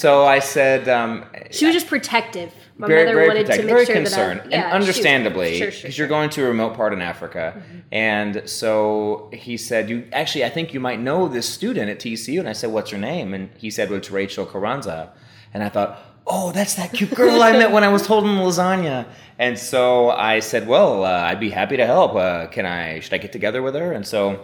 So 0.00 0.24
I 0.24 0.38
said, 0.38 0.88
um, 0.88 1.24
She 1.50 1.64
was 1.66 1.74
just 1.74 1.88
protective. 1.88 2.52
My 2.80 2.86
very, 2.86 3.04
mother 3.04 3.14
very 3.14 3.28
wanted 3.28 3.46
protective, 3.46 3.68
to 3.68 3.74
make 3.74 3.74
very 3.74 3.86
sure 3.86 3.94
concerned, 3.94 4.40
that 4.40 4.42
I, 4.42 4.44
and 4.44 4.52
yeah, 4.52 4.68
she- 4.70 4.74
understandably, 4.74 5.58
sure, 5.58 5.66
because 5.66 5.80
sure, 5.80 5.90
you're 5.90 6.08
going 6.08 6.30
to 6.30 6.44
a 6.44 6.48
remote 6.48 6.74
part 6.74 6.92
in 6.92 7.02
Africa. 7.02 7.62
And 7.92 8.42
so 8.46 9.28
he 9.32 9.56
said, 9.56 9.90
"You 9.90 10.04
actually, 10.12 10.44
I 10.44 10.48
think 10.50 10.72
you 10.74 10.80
might 10.80 11.00
know 11.00 11.28
this 11.28 11.48
student 11.48 11.90
at 11.90 11.98
TCU." 12.00 12.38
And 12.40 12.48
I 12.48 12.52
said, 12.52 12.70
"What's 12.70 12.90
her 12.90 12.98
name?" 12.98 13.34
And 13.34 13.50
he 13.58 13.70
said, 13.70 13.88
"Well, 13.90 13.98
it's 13.98 14.10
Rachael 14.10 14.46
Carranza." 14.46 15.12
And 15.52 15.62
I 15.62 15.68
thought, 15.68 15.98
"Oh, 16.26 16.52
that's 16.52 16.74
that 16.74 16.92
cute 16.92 17.14
girl 17.14 17.42
I 17.42 17.52
met 17.52 17.70
when 17.72 17.84
I 17.84 17.88
was 17.88 18.06
holding 18.06 18.34
the 18.36 18.42
lasagna." 18.42 19.06
And 19.38 19.58
so 19.58 20.10
I 20.10 20.40
said, 20.40 20.66
"Well, 20.66 21.04
uh, 21.04 21.08
I'd 21.28 21.40
be 21.40 21.50
happy 21.50 21.76
to 21.76 21.86
help. 21.86 22.14
Uh, 22.14 22.46
can 22.46 22.66
I? 22.66 23.00
Should 23.00 23.14
I 23.14 23.18
get 23.18 23.32
together 23.32 23.60
with 23.62 23.74
her?" 23.74 23.92
And 23.92 24.06
so, 24.06 24.38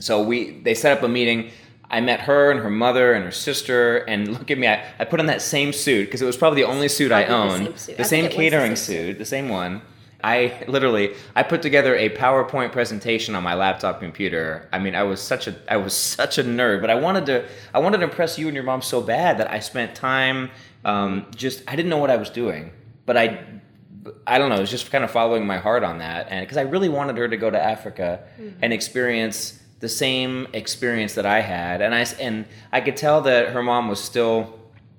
so 0.00 0.22
we 0.22 0.60
they 0.62 0.74
set 0.74 0.96
up 0.96 1.02
a 1.02 1.08
meeting. 1.08 1.50
I 1.90 2.00
met 2.00 2.20
her 2.20 2.50
and 2.50 2.60
her 2.60 2.70
mother 2.70 3.14
and 3.14 3.24
her 3.24 3.30
sister, 3.30 3.98
and 3.98 4.28
look 4.28 4.50
at 4.50 4.58
me. 4.58 4.66
I, 4.68 4.84
I 4.98 5.04
put 5.04 5.20
on 5.20 5.26
that 5.26 5.40
same 5.42 5.72
suit 5.72 6.04
because 6.06 6.20
it 6.20 6.26
was 6.26 6.36
probably 6.36 6.62
the 6.62 6.68
only 6.68 6.88
suit 6.88 7.12
I 7.12 7.24
Probably 7.24 7.48
the 7.48 7.54
owned. 7.54 7.64
same 7.64 7.76
suit. 7.78 7.96
The 7.96 8.02
I 8.02 8.06
same 8.06 8.24
was 8.24 8.32
the 8.32 8.36
catering 8.36 8.76
same 8.76 8.96
suit. 8.96 9.06
suit, 9.06 9.18
the 9.18 9.24
same 9.24 9.48
one. 9.48 9.82
I 10.22 10.64
literally 10.66 11.14
I 11.36 11.44
put 11.44 11.62
together 11.62 11.94
a 11.94 12.10
PowerPoint 12.10 12.72
presentation 12.72 13.34
on 13.36 13.42
my 13.44 13.54
laptop 13.54 14.00
computer. 14.00 14.68
I 14.72 14.80
mean, 14.80 14.96
I 14.96 15.04
was 15.04 15.20
such 15.22 15.46
a 15.46 15.54
I 15.68 15.76
was 15.76 15.94
such 16.18 16.38
a 16.38 16.42
nerd, 16.44 16.80
but 16.80 16.90
I 16.90 16.96
wanted 16.96 17.26
to 17.26 17.44
I 17.72 17.78
wanted 17.78 17.98
to 17.98 18.04
impress 18.04 18.38
you 18.38 18.48
and 18.48 18.54
your 18.54 18.64
mom 18.64 18.82
so 18.82 19.00
bad 19.00 19.38
that 19.38 19.50
I 19.50 19.60
spent 19.60 19.94
time 19.94 20.50
um, 20.84 21.26
just 21.36 21.62
I 21.68 21.76
didn't 21.76 21.88
know 21.88 21.98
what 21.98 22.10
I 22.10 22.16
was 22.16 22.30
doing, 22.30 22.72
but 23.06 23.16
I 23.16 23.44
I 24.26 24.38
don't 24.38 24.48
know, 24.48 24.56
it 24.56 24.60
was 24.60 24.70
just 24.70 24.90
kind 24.90 25.04
of 25.04 25.10
following 25.10 25.46
my 25.46 25.58
heart 25.58 25.84
on 25.84 25.98
that, 25.98 26.28
and 26.30 26.44
because 26.44 26.56
I 26.56 26.62
really 26.62 26.88
wanted 26.88 27.16
her 27.16 27.28
to 27.28 27.36
go 27.36 27.48
to 27.50 27.62
Africa 27.62 28.20
and 28.62 28.72
experience 28.72 29.60
the 29.80 29.88
same 29.88 30.46
experience 30.52 31.14
that 31.14 31.26
I 31.26 31.40
had, 31.40 31.80
and 31.80 31.94
I 31.94 32.06
and 32.20 32.46
I 32.72 32.80
could 32.80 32.96
tell 32.96 33.20
that 33.22 33.50
her 33.50 33.62
mom 33.62 33.88
was 33.88 34.02
still, 34.02 34.58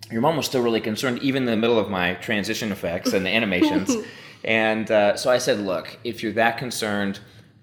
your 0.09 0.21
mom 0.21 0.37
was 0.37 0.45
still 0.45 0.61
really 0.61 0.81
concerned, 0.81 1.19
even 1.19 1.43
in 1.43 1.49
the 1.49 1.57
middle 1.57 1.79
of 1.79 1.89
my 1.89 2.13
transition 2.15 2.71
effects 2.71 3.13
and 3.13 3.25
the 3.25 3.29
animations, 3.29 3.95
and 4.43 4.89
uh, 4.89 5.17
so 5.17 5.29
I 5.29 5.37
said, 5.37 5.59
look, 5.59 5.97
if 6.03 6.23
you're 6.23 6.33
that 6.33 6.57
concerned, 6.57 7.19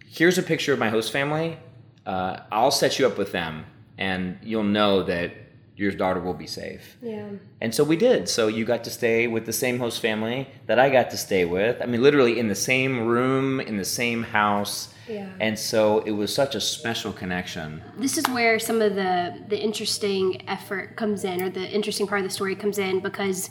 here's 0.07 0.39
a 0.39 0.43
picture 0.43 0.73
of 0.73 0.79
my 0.79 0.91
host 0.91 1.13
family. 1.13 1.59
Uh, 2.05 2.41
I'll 2.53 2.71
set 2.71 2.99
you 2.99 3.07
up 3.07 3.19
with 3.19 3.33
them, 3.33 3.65
and 3.99 4.39
you'll 4.43 4.63
know 4.63 5.03
that 5.05 5.33
your 5.77 5.93
daughter 5.93 6.21
will 6.21 6.35
be 6.35 6.47
safe. 6.47 6.97
Yeah. 7.03 7.29
And 7.61 7.75
so 7.75 7.85
we 7.85 7.97
did. 7.97 8.29
So 8.29 8.49
you 8.49 8.65
got 8.65 8.83
to 8.85 8.91
stay 8.91 9.27
with 9.27 9.45
the 9.45 9.53
same 9.53 9.79
host 9.79 10.01
family 10.01 10.49
that 10.67 10.79
I 10.79 10.89
got 10.89 11.11
to 11.11 11.17
stay 11.17 11.45
with. 11.45 11.81
I 11.83 11.87
mean, 11.87 12.03
literally 12.03 12.39
in 12.39 12.49
the 12.49 12.55
same 12.55 13.07
room, 13.07 13.61
in 13.61 13.77
the 13.77 13.85
same 13.85 14.23
house. 14.23 14.95
Yeah. 15.07 15.29
And 15.39 15.59
so 15.59 16.01
it 16.01 16.13
was 16.13 16.35
such 16.35 16.55
a 16.55 16.61
special 16.61 17.13
connection. 17.13 17.83
this 17.99 18.17
is 18.19 18.27
where 18.29 18.59
some 18.59 18.81
of 18.83 18.95
the 18.95 19.39
the 19.49 19.59
interesting 19.59 20.43
effort 20.49 20.97
comes 20.97 21.25
in 21.25 21.43
or 21.43 21.51
the 21.51 21.69
interesting 21.71 22.07
part 22.07 22.21
of 22.23 22.27
the 22.27 22.33
story 22.33 22.57
comes 22.57 22.79
in 22.79 23.01
because 23.01 23.51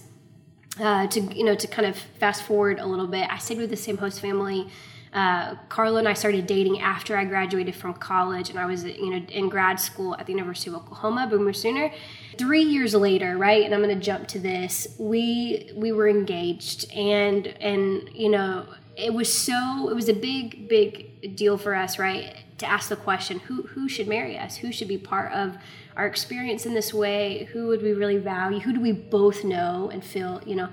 uh, 0.79 1.07
to 1.07 1.21
you 1.33 1.45
know 1.45 1.55
to 1.55 1.67
kind 1.67 1.87
of 1.87 1.95
fast 2.19 2.43
forward 2.43 2.79
a 2.79 2.85
little 2.85 3.07
bit 3.07 3.25
i 3.31 3.37
stayed 3.37 3.57
with 3.57 3.69
the 3.69 3.77
same 3.77 3.95
host 3.97 4.19
family 4.19 4.67
uh, 5.15 5.55
Carlo 5.69 5.95
and 5.95 6.09
I 6.09 6.13
started 6.13 6.45
dating 6.45 6.81
after 6.81 7.17
I 7.17 7.23
graduated 7.23 7.73
from 7.73 7.93
college, 7.93 8.49
and 8.49 8.59
I 8.59 8.65
was, 8.65 8.83
you 8.83 9.11
know, 9.11 9.25
in 9.29 9.47
grad 9.47 9.79
school 9.79 10.13
at 10.15 10.25
the 10.25 10.33
University 10.33 10.69
of 10.69 10.75
Oklahoma, 10.75 11.25
Boomer 11.25 11.53
Sooner. 11.53 11.89
Three 12.37 12.63
years 12.63 12.93
later, 12.93 13.37
right, 13.37 13.63
and 13.63 13.73
I'm 13.73 13.81
going 13.81 13.97
to 13.97 14.05
jump 14.05 14.27
to 14.29 14.39
this. 14.39 14.93
We 14.99 15.71
we 15.73 15.93
were 15.93 16.09
engaged, 16.09 16.91
and 16.91 17.47
and 17.47 18.09
you 18.13 18.29
know, 18.29 18.67
it 18.97 19.13
was 19.13 19.31
so 19.31 19.87
it 19.89 19.95
was 19.95 20.09
a 20.09 20.13
big 20.13 20.67
big 20.67 21.33
deal 21.37 21.57
for 21.57 21.73
us, 21.73 21.97
right, 21.97 22.35
to 22.57 22.69
ask 22.69 22.89
the 22.89 22.97
question 22.97 23.39
who 23.39 23.63
who 23.63 23.87
should 23.87 24.09
marry 24.09 24.37
us, 24.37 24.57
who 24.57 24.73
should 24.73 24.89
be 24.89 24.97
part 24.97 25.31
of 25.31 25.57
our 25.95 26.07
experience 26.07 26.65
in 26.65 26.73
this 26.73 26.93
way, 26.93 27.47
who 27.53 27.67
would 27.67 27.81
we 27.81 27.93
really 27.93 28.17
value, 28.17 28.59
who 28.59 28.73
do 28.73 28.81
we 28.81 28.91
both 28.91 29.45
know 29.45 29.89
and 29.93 30.03
feel, 30.03 30.41
you 30.45 30.57
know. 30.57 30.67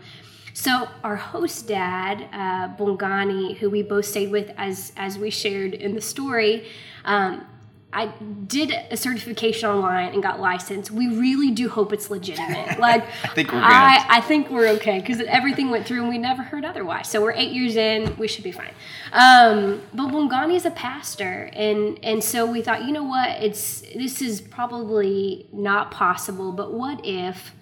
So 0.54 0.88
our 1.02 1.16
host 1.16 1.66
dad, 1.66 2.28
uh, 2.32 2.76
Bongani, 2.76 3.56
who 3.56 3.70
we 3.70 3.82
both 3.82 4.06
stayed 4.06 4.30
with 4.30 4.50
as 4.56 4.92
as 4.96 5.18
we 5.18 5.30
shared 5.30 5.74
in 5.74 5.94
the 5.94 6.00
story, 6.00 6.66
um, 7.04 7.46
I 7.94 8.06
did 8.46 8.72
a 8.90 8.96
certification 8.96 9.68
online 9.68 10.14
and 10.14 10.22
got 10.22 10.40
licensed. 10.40 10.90
We 10.90 11.08
really 11.08 11.50
do 11.50 11.68
hope 11.68 11.92
it's 11.92 12.10
legitimate. 12.10 12.78
Like 12.82 13.04
I 13.22 13.28
think 13.28 13.52
we're 13.52 13.60
good. 13.60 13.64
I, 13.64 14.06
I 14.08 14.20
think 14.20 14.50
we're 14.50 14.68
okay 14.70 14.98
because 14.98 15.20
everything 15.20 15.70
went 15.70 15.86
through 15.86 16.00
and 16.00 16.08
we 16.08 16.18
never 16.18 16.42
heard 16.42 16.64
otherwise. 16.64 17.08
So 17.08 17.20
we're 17.22 17.32
eight 17.32 17.52
years 17.52 17.76
in, 17.76 18.16
we 18.16 18.26
should 18.26 18.42
be 18.42 18.50
fine. 18.50 18.72
Um, 19.12 19.82
but 19.94 20.08
Bongani 20.08 20.56
is 20.56 20.64
a 20.64 20.70
pastor, 20.72 21.50
and 21.52 21.98
and 22.02 22.24
so 22.24 22.50
we 22.50 22.60
thought, 22.62 22.84
you 22.84 22.92
know 22.92 23.04
what, 23.04 23.42
it's 23.42 23.82
this 23.94 24.20
is 24.20 24.40
probably 24.40 25.46
not 25.52 25.90
possible. 25.92 26.50
But 26.50 26.72
what 26.72 27.04
if 27.04 27.52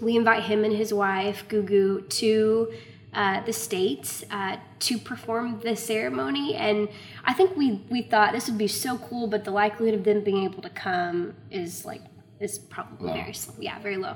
we 0.00 0.16
invite 0.16 0.44
him 0.44 0.64
and 0.64 0.74
his 0.74 0.92
wife 0.94 1.44
Gugu 1.48 2.08
to 2.08 2.72
uh, 3.14 3.40
the 3.44 3.52
states 3.52 4.24
uh, 4.30 4.56
to 4.80 4.98
perform 4.98 5.60
the 5.60 5.74
ceremony, 5.74 6.54
and 6.54 6.88
I 7.24 7.32
think 7.32 7.56
we 7.56 7.80
we 7.90 8.02
thought 8.02 8.32
this 8.32 8.48
would 8.48 8.58
be 8.58 8.68
so 8.68 8.98
cool, 8.98 9.26
but 9.26 9.44
the 9.44 9.50
likelihood 9.50 9.94
of 9.98 10.04
them 10.04 10.22
being 10.22 10.44
able 10.44 10.62
to 10.62 10.70
come 10.70 11.34
is 11.50 11.84
like 11.84 12.02
is 12.38 12.58
probably 12.58 13.08
Low. 13.08 13.14
very 13.14 13.32
slim. 13.32 13.56
yeah 13.60 13.78
very 13.80 13.96
low. 13.96 14.14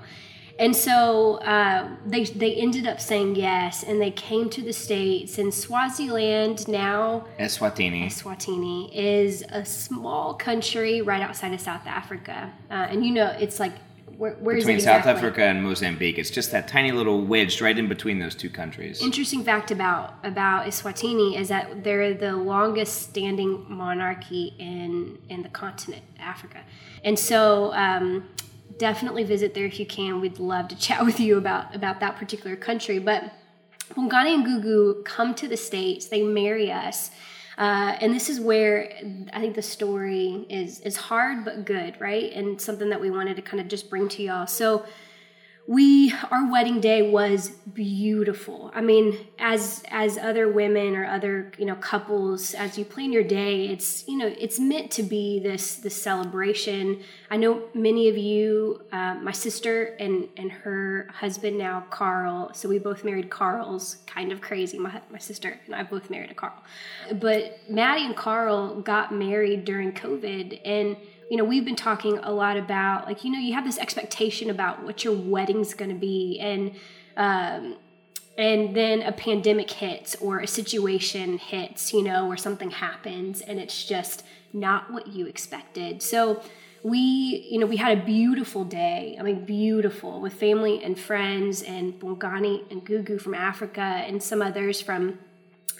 And 0.58 0.76
so 0.76 1.36
uh, 1.36 1.88
they 2.06 2.24
they 2.24 2.54
ended 2.54 2.86
up 2.86 3.00
saying 3.00 3.36
yes, 3.36 3.82
and 3.82 4.00
they 4.00 4.10
came 4.10 4.50
to 4.50 4.60
the 4.62 4.72
states. 4.74 5.38
And 5.38 5.52
Swaziland 5.52 6.68
now 6.68 7.24
Eswatini. 7.38 8.04
Eswatini 8.06 8.90
is 8.92 9.42
a 9.48 9.64
small 9.64 10.34
country 10.34 11.00
right 11.00 11.22
outside 11.22 11.54
of 11.54 11.60
South 11.60 11.86
Africa, 11.86 12.52
uh, 12.70 12.74
and 12.74 13.04
you 13.04 13.12
know 13.12 13.34
it's 13.40 13.58
like 13.58 13.72
where, 14.22 14.34
where 14.34 14.54
Between 14.54 14.78
South 14.78 14.98
exactly? 14.98 15.26
Africa 15.26 15.42
and 15.42 15.64
Mozambique. 15.64 16.16
It's 16.16 16.30
just 16.30 16.52
that 16.52 16.68
tiny 16.68 16.92
little 16.92 17.22
wedged 17.22 17.60
right 17.60 17.76
in 17.76 17.88
between 17.88 18.20
those 18.20 18.36
two 18.36 18.48
countries. 18.48 19.02
Interesting 19.02 19.42
fact 19.42 19.72
about 19.72 20.14
about 20.22 20.64
Eswatini 20.64 21.36
is 21.36 21.48
that 21.48 21.82
they're 21.82 22.14
the 22.14 22.36
longest 22.36 23.02
standing 23.02 23.66
monarchy 23.68 24.54
in 24.60 25.18
in 25.28 25.42
the 25.42 25.48
continent 25.48 26.04
Africa, 26.20 26.60
and 27.02 27.18
so 27.18 27.72
um, 27.74 28.28
definitely 28.78 29.24
visit 29.24 29.54
there 29.54 29.66
if 29.66 29.80
you 29.80 29.86
can. 29.86 30.20
We'd 30.20 30.38
love 30.38 30.68
to 30.68 30.76
chat 30.76 31.04
with 31.08 31.18
you 31.18 31.36
about 31.36 31.74
about 31.74 31.98
that 31.98 32.14
particular 32.14 32.54
country. 32.54 33.00
But 33.00 33.24
Bongani 33.90 34.34
and 34.34 34.46
Gugu 34.46 35.04
come 35.04 35.34
to 35.34 35.48
the 35.48 35.56
states. 35.56 36.06
They 36.06 36.22
marry 36.22 36.70
us. 36.70 37.10
Uh, 37.62 37.96
and 38.00 38.12
this 38.12 38.28
is 38.28 38.40
where 38.40 38.92
I 39.32 39.40
think 39.40 39.54
the 39.54 39.62
story 39.62 40.46
is 40.50 40.80
is 40.80 40.96
hard 40.96 41.44
but 41.44 41.64
good, 41.64 41.94
right? 42.00 42.32
And 42.32 42.60
something 42.60 42.88
that 42.88 43.00
we 43.00 43.08
wanted 43.08 43.36
to 43.36 43.42
kind 43.42 43.60
of 43.60 43.68
just 43.68 43.88
bring 43.88 44.08
to 44.08 44.22
y'all. 44.24 44.48
So 44.48 44.84
we 45.68 46.12
our 46.32 46.50
wedding 46.50 46.80
day 46.80 47.08
was 47.08 47.52
beautiful. 47.74 48.70
I 48.74 48.80
mean 48.80 49.18
as 49.38 49.82
as 49.88 50.18
other 50.18 50.48
women 50.48 50.94
or 50.96 51.06
other 51.06 51.52
you 51.58 51.64
know 51.64 51.74
couples 51.76 52.54
as 52.54 52.78
you 52.78 52.84
plan 52.84 53.12
your 53.12 53.24
day 53.24 53.68
it's 53.68 54.06
you 54.06 54.16
know 54.16 54.32
it's 54.38 54.58
meant 54.58 54.90
to 54.92 55.02
be 55.02 55.40
this 55.40 55.76
this 55.76 56.00
celebration. 56.00 57.02
I 57.30 57.36
know 57.36 57.64
many 57.74 58.08
of 58.08 58.16
you 58.18 58.82
uh, 58.92 59.14
my 59.14 59.32
sister 59.32 59.96
and 59.98 60.28
and 60.36 60.52
her 60.52 61.08
husband 61.12 61.58
now 61.58 61.86
carl 61.90 62.52
so 62.54 62.68
we 62.68 62.78
both 62.78 63.04
married 63.04 63.30
carl's 63.30 63.98
kind 64.06 64.32
of 64.32 64.40
crazy. 64.40 64.78
My, 64.78 65.00
my 65.10 65.18
sister 65.18 65.58
and 65.66 65.74
i 65.74 65.82
both 65.82 66.10
married 66.10 66.30
a 66.30 66.34
carl. 66.34 66.62
But 67.14 67.60
maddie 67.68 68.04
and 68.04 68.16
carl 68.16 68.80
got 68.80 69.14
married 69.14 69.64
during 69.64 69.92
covid 69.92 70.60
and 70.64 70.96
you 71.30 71.38
know 71.38 71.44
we've 71.44 71.64
been 71.64 71.76
talking 71.76 72.18
a 72.18 72.30
lot 72.30 72.58
about 72.58 73.06
like 73.06 73.24
you 73.24 73.30
know 73.30 73.38
you 73.38 73.54
have 73.54 73.64
this 73.64 73.78
expectation 73.78 74.50
about 74.50 74.84
what 74.84 75.02
your 75.02 75.14
wedding's 75.14 75.72
going 75.72 75.90
to 75.90 75.96
be 75.96 76.38
and 76.38 76.74
um, 77.16 77.76
and 78.38 78.74
then 78.74 79.02
a 79.02 79.12
pandemic 79.12 79.70
hits 79.70 80.14
or 80.16 80.40
a 80.40 80.46
situation 80.46 81.38
hits 81.38 81.92
you 81.92 82.02
know 82.02 82.26
where 82.26 82.36
something 82.36 82.70
happens 82.70 83.40
and 83.40 83.58
it's 83.58 83.84
just 83.84 84.24
not 84.52 84.92
what 84.92 85.08
you 85.08 85.26
expected. 85.26 86.02
So 86.02 86.42
we 86.82 86.98
you 87.50 87.58
know 87.58 87.66
we 87.66 87.76
had 87.76 87.98
a 87.98 88.04
beautiful 88.04 88.64
day. 88.64 89.16
I 89.18 89.22
mean 89.22 89.44
beautiful 89.44 90.20
with 90.20 90.34
family 90.34 90.82
and 90.82 90.98
friends 90.98 91.62
and 91.62 91.98
bongani 91.98 92.70
and 92.70 92.84
gugu 92.84 93.20
from 93.20 93.34
africa 93.34 93.80
and 93.80 94.22
some 94.22 94.42
others 94.42 94.80
from 94.80 95.18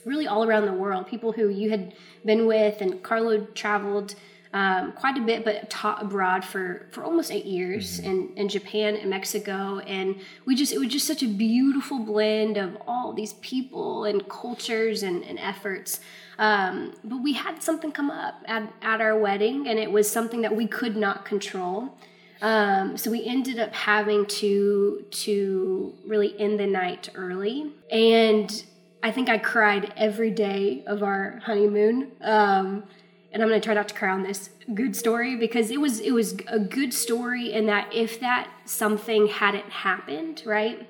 really 0.04 0.26
all 0.26 0.44
around 0.44 0.66
the 0.66 0.72
world. 0.72 1.06
People 1.06 1.32
who 1.32 1.48
you 1.48 1.70
had 1.70 1.94
been 2.24 2.46
with 2.46 2.80
and 2.80 3.02
carlo 3.02 3.46
traveled 3.54 4.14
um, 4.52 4.92
quite 4.92 5.16
a 5.16 5.20
bit, 5.22 5.44
but 5.44 5.70
taught 5.70 6.02
abroad 6.02 6.44
for 6.44 6.86
for 6.90 7.02
almost 7.02 7.30
eight 7.30 7.46
years 7.46 7.98
in, 7.98 8.32
in 8.36 8.48
Japan 8.48 8.96
and 8.96 9.08
Mexico, 9.08 9.78
and 9.78 10.16
we 10.44 10.54
just 10.54 10.72
it 10.72 10.78
was 10.78 10.88
just 10.88 11.06
such 11.06 11.22
a 11.22 11.28
beautiful 11.28 11.98
blend 11.98 12.58
of 12.58 12.76
all 12.86 13.14
these 13.14 13.32
people 13.34 14.04
and 14.04 14.28
cultures 14.28 15.02
and, 15.02 15.24
and 15.24 15.38
efforts. 15.38 16.00
Um, 16.38 16.94
but 17.02 17.18
we 17.18 17.32
had 17.32 17.62
something 17.62 17.92
come 17.92 18.10
up 18.10 18.42
at, 18.46 18.70
at 18.82 19.00
our 19.00 19.18
wedding, 19.18 19.68
and 19.68 19.78
it 19.78 19.90
was 19.90 20.10
something 20.10 20.42
that 20.42 20.54
we 20.54 20.66
could 20.66 20.96
not 20.96 21.24
control. 21.24 21.96
Um, 22.42 22.98
so 22.98 23.10
we 23.10 23.24
ended 23.24 23.58
up 23.58 23.72
having 23.72 24.26
to 24.26 25.04
to 25.10 25.94
really 26.06 26.38
end 26.38 26.60
the 26.60 26.66
night 26.66 27.08
early, 27.14 27.72
and 27.90 28.64
I 29.02 29.12
think 29.12 29.30
I 29.30 29.38
cried 29.38 29.94
every 29.96 30.30
day 30.30 30.84
of 30.86 31.02
our 31.02 31.40
honeymoon. 31.44 32.12
Um, 32.20 32.84
and 33.32 33.42
I'm 33.42 33.48
going 33.48 33.60
to 33.60 33.64
try 33.64 33.74
not 33.74 33.88
to 33.88 33.94
cry 33.94 34.10
on 34.10 34.22
this 34.22 34.50
good 34.74 34.94
story 34.94 35.36
because 35.36 35.70
it 35.70 35.80
was 35.80 36.00
it 36.00 36.12
was 36.12 36.36
a 36.46 36.58
good 36.58 36.92
story 36.92 37.52
in 37.52 37.66
that 37.66 37.92
if 37.92 38.20
that 38.20 38.50
something 38.66 39.26
hadn't 39.26 39.70
happened, 39.70 40.42
right? 40.44 40.88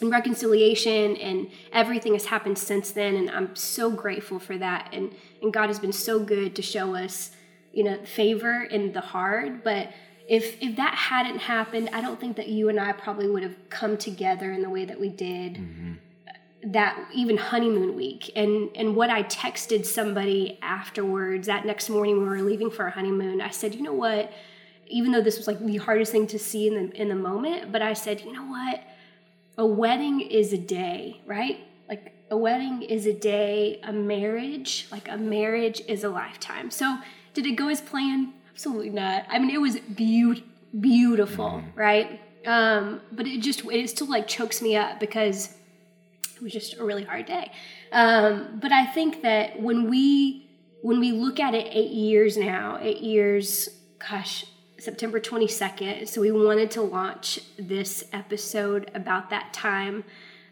And 0.00 0.10
reconciliation 0.10 1.16
and 1.16 1.48
everything 1.72 2.14
has 2.14 2.26
happened 2.26 2.58
since 2.58 2.92
then 2.92 3.16
and 3.16 3.28
I'm 3.30 3.54
so 3.56 3.90
grateful 3.90 4.38
for 4.38 4.56
that 4.58 4.88
and 4.92 5.14
and 5.42 5.52
God 5.52 5.66
has 5.66 5.78
been 5.78 5.92
so 5.92 6.20
good 6.20 6.54
to 6.56 6.62
show 6.62 6.94
us, 6.94 7.32
you 7.72 7.84
know, 7.84 8.04
favor 8.04 8.62
in 8.62 8.92
the 8.92 9.00
hard, 9.00 9.64
but 9.64 9.92
if 10.28 10.62
if 10.62 10.76
that 10.76 10.94
hadn't 10.94 11.40
happened, 11.40 11.90
I 11.92 12.00
don't 12.00 12.20
think 12.20 12.36
that 12.36 12.48
you 12.48 12.68
and 12.68 12.78
I 12.78 12.92
probably 12.92 13.28
would 13.28 13.42
have 13.42 13.56
come 13.68 13.96
together 13.96 14.52
in 14.52 14.62
the 14.62 14.70
way 14.70 14.84
that 14.84 15.00
we 15.00 15.08
did 15.08 15.54
mm-hmm. 15.54 15.94
That 16.62 17.08
even 17.14 17.36
honeymoon 17.36 17.96
week 17.96 18.30
and 18.36 18.68
and 18.74 18.94
what 18.94 19.08
I 19.08 19.22
texted 19.22 19.86
somebody 19.86 20.58
afterwards 20.60 21.46
that 21.46 21.64
next 21.64 21.88
morning 21.88 22.18
when 22.18 22.28
we 22.28 22.36
were 22.36 22.42
leaving 22.42 22.70
for 22.70 22.84
our 22.84 22.90
honeymoon 22.90 23.40
I 23.40 23.50
said 23.50 23.74
you 23.74 23.82
know 23.82 23.94
what 23.94 24.30
even 24.90 25.12
though 25.12 25.22
this 25.22 25.38
was 25.38 25.46
like 25.46 25.64
the 25.64 25.76
hardest 25.76 26.12
thing 26.12 26.26
to 26.26 26.38
see 26.38 26.66
in 26.66 26.74
the 26.74 27.00
in 27.00 27.08
the 27.08 27.14
moment, 27.14 27.72
but 27.72 27.80
I 27.80 27.94
said, 27.94 28.20
you 28.20 28.32
know 28.32 28.44
what? 28.44 28.82
A 29.56 29.66
wedding 29.66 30.20
is 30.20 30.52
a 30.52 30.58
day, 30.58 31.20
right? 31.26 31.58
Like 31.88 32.12
a 32.30 32.36
wedding 32.36 32.82
is 32.82 33.06
a 33.06 33.12
day, 33.12 33.80
a 33.82 33.92
marriage, 33.92 34.88
like 34.90 35.08
a 35.08 35.16
marriage 35.16 35.80
is 35.88 36.04
a 36.04 36.08
lifetime. 36.08 36.70
So, 36.70 36.98
did 37.34 37.46
it 37.46 37.52
go 37.52 37.68
as 37.68 37.80
planned? 37.80 38.32
Absolutely 38.52 38.90
not. 38.90 39.24
I 39.28 39.38
mean, 39.38 39.50
it 39.50 39.60
was 39.60 39.78
be- 39.78 40.44
beautiful, 40.78 41.62
mm. 41.64 41.76
right? 41.76 42.20
Um, 42.46 43.00
but 43.12 43.26
it 43.26 43.40
just 43.40 43.64
it 43.66 43.90
still 43.90 44.08
like 44.08 44.26
chokes 44.26 44.60
me 44.60 44.76
up 44.76 44.98
because 45.00 45.54
it 46.40 46.44
was 46.44 46.52
just 46.52 46.78
a 46.78 46.84
really 46.84 47.04
hard 47.04 47.26
day. 47.26 47.52
Um, 47.92 48.58
but 48.60 48.72
I 48.72 48.86
think 48.86 49.22
that 49.22 49.60
when 49.60 49.90
we 49.90 50.46
when 50.82 50.98
we 50.98 51.12
look 51.12 51.38
at 51.38 51.54
it 51.54 51.68
eight 51.70 51.90
years 51.90 52.38
now, 52.38 52.78
eight 52.80 53.00
years, 53.00 53.68
gosh, 53.98 54.46
September 54.78 55.20
22nd. 55.20 56.08
So 56.08 56.22
we 56.22 56.32
wanted 56.32 56.70
to 56.72 56.82
launch 56.82 57.38
this 57.58 58.04
episode 58.12 58.90
about 58.94 59.28
that 59.30 59.52
time. 59.52 60.04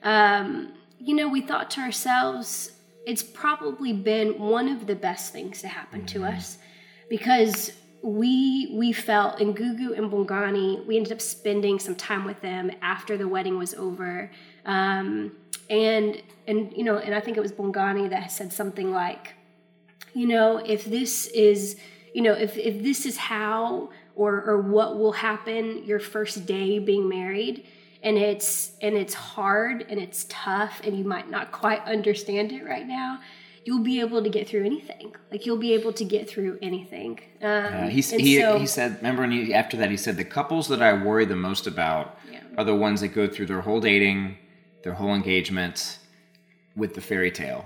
Um, 0.03 0.75
you 0.99 1.15
know, 1.15 1.29
we 1.29 1.41
thought 1.41 1.71
to 1.73 1.81
ourselves, 1.81 2.73
it's 3.07 3.23
probably 3.23 3.95
been 3.95 4.39
one 4.39 4.69
of 4.69 4.87
the 4.87 4.95
best 4.95 5.33
things 5.33 5.63
to 5.63 5.69
happen 5.69 6.01
mm-hmm. 6.01 6.21
to 6.21 6.25
us 6.25 6.59
because 7.09 7.73
we 8.03 8.75
we 8.77 8.93
felt 8.93 9.41
in 9.41 9.55
Gugu 9.55 9.97
and 9.97 10.11
Bongani, 10.11 10.87
we 10.87 10.97
ended 10.97 11.13
up 11.13 11.21
spending 11.21 11.79
some 11.79 11.97
time 11.97 12.25
with 12.25 12.41
them 12.43 12.71
after 12.81 13.17
the 13.17 13.27
wedding 13.27 13.59
was 13.59 13.75
over. 13.75 14.31
Um, 14.65 15.33
and 15.71 16.23
and 16.47 16.73
you 16.77 16.85
know, 16.85 16.99
and 16.99 17.15
I 17.15 17.21
think 17.21 17.37
it 17.37 17.41
was 17.41 17.53
Bongani 17.53 18.11
that 18.11 18.31
said 18.31 18.53
something 18.53 18.91
like, 18.91 19.35
you 20.15 20.27
know, 20.27 20.59
if 20.59 20.85
this 20.85 21.27
is, 21.27 21.77
you 22.15 22.23
know, 22.23 22.33
if 22.33 22.57
if 22.57 22.83
this 22.83 23.07
is 23.07 23.17
how 23.17 23.91
or 24.15 24.43
or 24.43 24.61
what 24.61 24.99
will 24.99 25.13
happen 25.13 25.85
your 25.85 26.01
first 26.01 26.47
day 26.47 26.79
being 26.79 27.09
married, 27.09 27.67
and 28.03 28.17
it's 28.17 28.73
and 28.81 28.97
it's 28.97 29.15
hard 29.15 29.85
and 29.89 29.99
it's 29.99 30.27
tough 30.29 30.81
and 30.85 30.97
you 30.97 31.05
might 31.05 31.31
not 31.31 31.53
quite 31.53 31.83
understand 31.85 32.53
it 32.53 32.65
right 32.65 32.87
now 32.87 33.21
you'll 33.65 33.83
be 33.83 34.01
able 34.01 34.23
to 34.23 34.31
get 34.31 34.49
through 34.49 34.65
anything 34.65 35.15
like 35.31 35.45
you'll 35.45 35.59
be 35.59 35.75
able 35.75 35.93
to 35.93 36.05
get 36.05 36.29
through 36.29 36.59
anything 36.63 37.19
um, 37.43 37.51
uh, 37.51 37.87
he, 37.89 38.01
he, 38.01 38.41
so, 38.41 38.59
he 38.59 38.67
said 38.67 38.97
remember 38.99 39.23
when 39.23 39.31
he, 39.31 39.53
after 39.53 39.77
that 39.77 39.91
he 39.91 39.97
said 39.97 40.17
the 40.17 40.25
couples 40.25 40.69
that 40.69 40.81
i 40.81 40.93
worry 40.93 41.25
the 41.25 41.37
most 41.37 41.67
about 41.67 42.19
yeah. 42.31 42.41
are 42.57 42.65
the 42.65 42.75
ones 42.75 43.01
that 43.01 43.09
go 43.09 43.27
through 43.27 43.47
their 43.47 43.61
whole 43.61 43.81
dating 43.81 44.37
their 44.83 44.95
whole 44.95 45.15
engagement 45.15 45.99
with 46.77 46.95
the 46.95 47.01
fairy 47.01 47.31
tale 47.31 47.65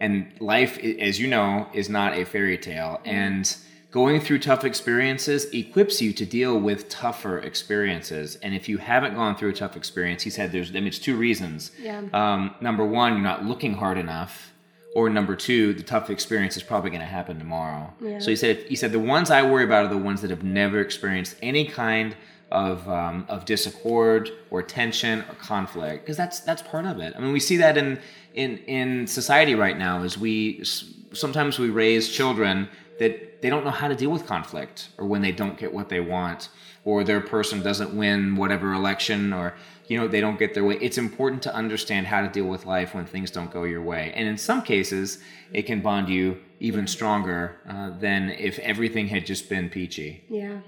and 0.00 0.30
life 0.40 0.78
as 0.78 1.18
you 1.18 1.26
know 1.26 1.68
is 1.72 1.88
not 1.88 2.16
a 2.16 2.24
fairy 2.24 2.58
tale 2.58 3.00
mm-hmm. 3.04 3.10
and 3.10 3.56
Going 3.90 4.20
through 4.20 4.40
tough 4.40 4.64
experiences 4.64 5.46
equips 5.46 6.02
you 6.02 6.12
to 6.12 6.26
deal 6.26 6.60
with 6.60 6.90
tougher 6.90 7.38
experiences. 7.38 8.36
And 8.42 8.54
if 8.54 8.68
you 8.68 8.76
haven't 8.76 9.14
gone 9.14 9.34
through 9.34 9.48
a 9.48 9.54
tough 9.54 9.78
experience, 9.78 10.22
he 10.22 10.30
said 10.30 10.52
there's 10.52 10.70
I 10.70 10.74
mean, 10.74 10.88
it's 10.88 10.98
two 10.98 11.16
reasons. 11.16 11.72
Yeah. 11.80 12.02
Um, 12.12 12.54
number 12.60 12.84
one, 12.84 13.14
you're 13.14 13.22
not 13.22 13.46
looking 13.46 13.72
hard 13.74 13.96
enough. 13.96 14.52
Or 14.94 15.08
number 15.08 15.34
two, 15.34 15.72
the 15.72 15.82
tough 15.82 16.10
experience 16.10 16.56
is 16.56 16.62
probably 16.62 16.90
going 16.90 17.00
to 17.00 17.06
happen 17.06 17.38
tomorrow. 17.38 17.94
Yeah. 18.00 18.18
So 18.18 18.28
he 18.30 18.36
said, 18.36 18.58
he 18.68 18.76
said 18.76 18.92
the 18.92 18.98
ones 18.98 19.30
I 19.30 19.42
worry 19.42 19.64
about 19.64 19.86
are 19.86 19.88
the 19.88 19.96
ones 19.96 20.20
that 20.20 20.30
have 20.30 20.42
never 20.42 20.80
experienced 20.80 21.36
any 21.40 21.64
kind 21.64 22.14
of 22.50 22.88
um, 22.88 23.26
of 23.28 23.44
disaccord 23.44 24.30
or 24.50 24.62
tension 24.62 25.20
or 25.20 25.34
conflict 25.34 26.04
because 26.04 26.16
that's 26.16 26.40
that's 26.40 26.62
part 26.62 26.86
of 26.86 26.98
it. 26.98 27.14
I 27.16 27.20
mean, 27.20 27.32
we 27.32 27.40
see 27.40 27.56
that 27.58 27.76
in 27.76 28.00
in 28.34 28.58
in 28.58 29.06
society 29.06 29.54
right 29.54 29.76
now. 29.76 30.02
Is 30.02 30.18
we 30.18 30.64
sometimes 31.12 31.58
we 31.58 31.70
raise 31.70 32.08
children 32.08 32.68
that 32.98 33.42
they 33.42 33.50
don't 33.50 33.64
know 33.64 33.70
how 33.70 33.88
to 33.88 33.94
deal 33.94 34.10
with 34.10 34.26
conflict 34.26 34.88
or 34.98 35.06
when 35.06 35.22
they 35.22 35.32
don't 35.32 35.58
get 35.58 35.72
what 35.72 35.88
they 35.88 36.00
want 36.00 36.48
or 36.84 37.04
their 37.04 37.20
person 37.20 37.62
doesn't 37.62 37.94
win 37.94 38.36
whatever 38.36 38.72
election 38.72 39.32
or 39.32 39.54
you 39.86 39.98
know 39.98 40.08
they 40.08 40.20
don't 40.20 40.38
get 40.38 40.54
their 40.54 40.64
way 40.64 40.76
it's 40.80 40.98
important 40.98 41.42
to 41.42 41.54
understand 41.54 42.06
how 42.06 42.20
to 42.20 42.28
deal 42.28 42.46
with 42.46 42.66
life 42.66 42.94
when 42.94 43.06
things 43.06 43.30
don't 43.30 43.50
go 43.50 43.64
your 43.64 43.82
way 43.82 44.12
and 44.16 44.28
in 44.28 44.36
some 44.36 44.62
cases 44.62 45.18
it 45.52 45.62
can 45.62 45.80
bond 45.80 46.08
you 46.08 46.38
even 46.60 46.86
stronger 46.86 47.56
uh, 47.68 47.90
than 47.98 48.30
if 48.30 48.58
everything 48.58 49.06
had 49.06 49.24
just 49.24 49.48
been 49.48 49.68
peachy 49.70 50.24
yeah 50.28 50.58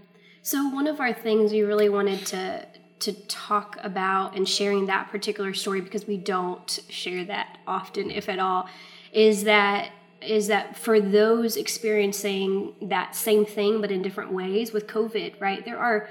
so 0.43 0.69
one 0.69 0.87
of 0.87 1.01
our 1.01 1.13
things 1.13 1.53
we 1.53 1.63
really 1.63 1.89
wanted 1.89 2.25
to 2.27 2.67
to 3.01 3.13
talk 3.29 3.79
about 3.83 4.37
and 4.37 4.47
sharing 4.49 4.87
that 4.87 5.11
particular 5.11 5.55
story 5.55 5.81
because 5.81 6.07
we 6.07 6.17
don't 6.17 6.81
share 6.89 7.25
that 7.25 7.59
often 7.67 8.11
if 8.11 8.29
at 8.29 8.39
all 8.39 8.69
is 9.13 9.45
that 9.45 9.91
is 10.21 10.49
that 10.49 10.77
for 10.77 11.01
those 11.01 11.57
experiencing 11.57 12.75
that 12.83 13.17
same 13.17 13.47
thing 13.47 13.81
but 13.81 13.91
in 13.91 14.03
different 14.03 14.33
ways 14.33 14.73
with 14.73 14.87
covid 14.87 15.41
right? 15.41 15.65
There 15.65 15.79
are 15.79 16.09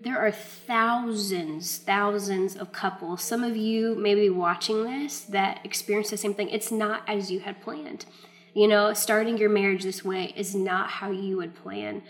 there 0.00 0.18
are 0.18 0.32
thousands 0.32 1.78
thousands 1.78 2.56
of 2.56 2.72
couples 2.72 3.22
some 3.22 3.44
of 3.44 3.56
you 3.56 3.94
may 3.94 4.14
be 4.16 4.28
watching 4.28 4.84
this 4.84 5.20
that 5.20 5.60
experience 5.64 6.10
the 6.10 6.16
same 6.16 6.34
thing. 6.34 6.50
It's 6.50 6.72
not 6.72 7.02
as 7.08 7.30
you 7.30 7.40
had 7.40 7.62
planned. 7.62 8.04
You 8.52 8.66
know 8.66 8.92
starting 8.94 9.38
your 9.38 9.48
marriage 9.48 9.84
this 9.84 10.04
way 10.04 10.32
is 10.36 10.54
not 10.56 10.90
how 10.90 11.12
you 11.12 11.36
would 11.36 11.54
plan 11.54 12.02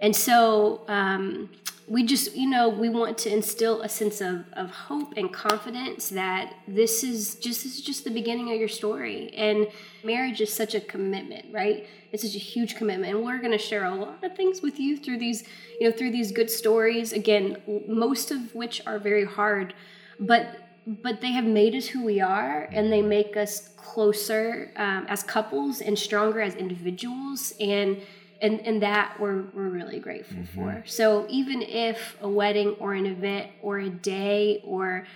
and 0.00 0.14
so 0.14 0.82
um, 0.88 1.50
we 1.88 2.04
just 2.04 2.36
you 2.36 2.48
know 2.48 2.68
we 2.68 2.88
want 2.88 3.18
to 3.18 3.32
instill 3.32 3.82
a 3.82 3.88
sense 3.88 4.20
of, 4.20 4.44
of 4.52 4.70
hope 4.70 5.14
and 5.16 5.32
confidence 5.32 6.08
that 6.10 6.54
this 6.68 7.02
is 7.02 7.34
just 7.34 7.64
this 7.64 7.74
is 7.74 7.82
just 7.82 8.04
the 8.04 8.10
beginning 8.10 8.52
of 8.52 8.58
your 8.58 8.68
story. 8.68 9.32
And 9.34 9.66
marriage 10.04 10.40
is 10.40 10.52
such 10.52 10.74
a 10.74 10.80
commitment 10.80 11.46
right? 11.52 11.86
It's 12.12 12.22
such 12.22 12.36
a 12.36 12.38
huge 12.38 12.76
commitment. 12.76 13.14
And 13.14 13.24
we're 13.24 13.38
going 13.38 13.52
to 13.52 13.58
share 13.58 13.84
a 13.84 13.94
lot 13.94 14.22
of 14.24 14.36
things 14.36 14.62
with 14.62 14.78
you 14.78 14.96
through 14.96 15.18
these 15.18 15.44
you 15.80 15.90
know 15.90 15.96
through 15.96 16.12
these 16.12 16.32
good 16.32 16.50
stories 16.50 17.12
again 17.12 17.56
most 17.88 18.30
of 18.30 18.54
which 18.54 18.80
are 18.86 18.98
very 18.98 19.24
hard 19.24 19.74
but 20.18 20.70
but 20.86 21.20
they 21.20 21.32
have 21.32 21.44
made 21.44 21.74
us 21.74 21.86
who 21.86 22.04
we 22.04 22.20
are 22.20 22.68
and 22.72 22.92
they 22.92 23.02
make 23.02 23.36
us 23.36 23.70
closer 23.76 24.72
um, 24.76 25.06
as 25.08 25.22
couples 25.22 25.80
and 25.80 25.98
stronger 25.98 26.40
as 26.40 26.54
individuals. 26.54 27.54
And 27.60 28.00
and 28.40 28.60
and 28.60 28.82
that 28.82 29.18
we're 29.20 29.42
we're 29.54 29.68
really 29.68 29.98
grateful 29.98 30.38
mm-hmm. 30.38 30.60
for. 30.60 30.82
So 30.86 31.26
even 31.28 31.62
if 31.62 32.16
a 32.20 32.28
wedding 32.28 32.70
or 32.78 32.94
an 32.94 33.06
event 33.06 33.50
or 33.62 33.78
a 33.78 33.90
day 33.90 34.60
or 34.64 35.06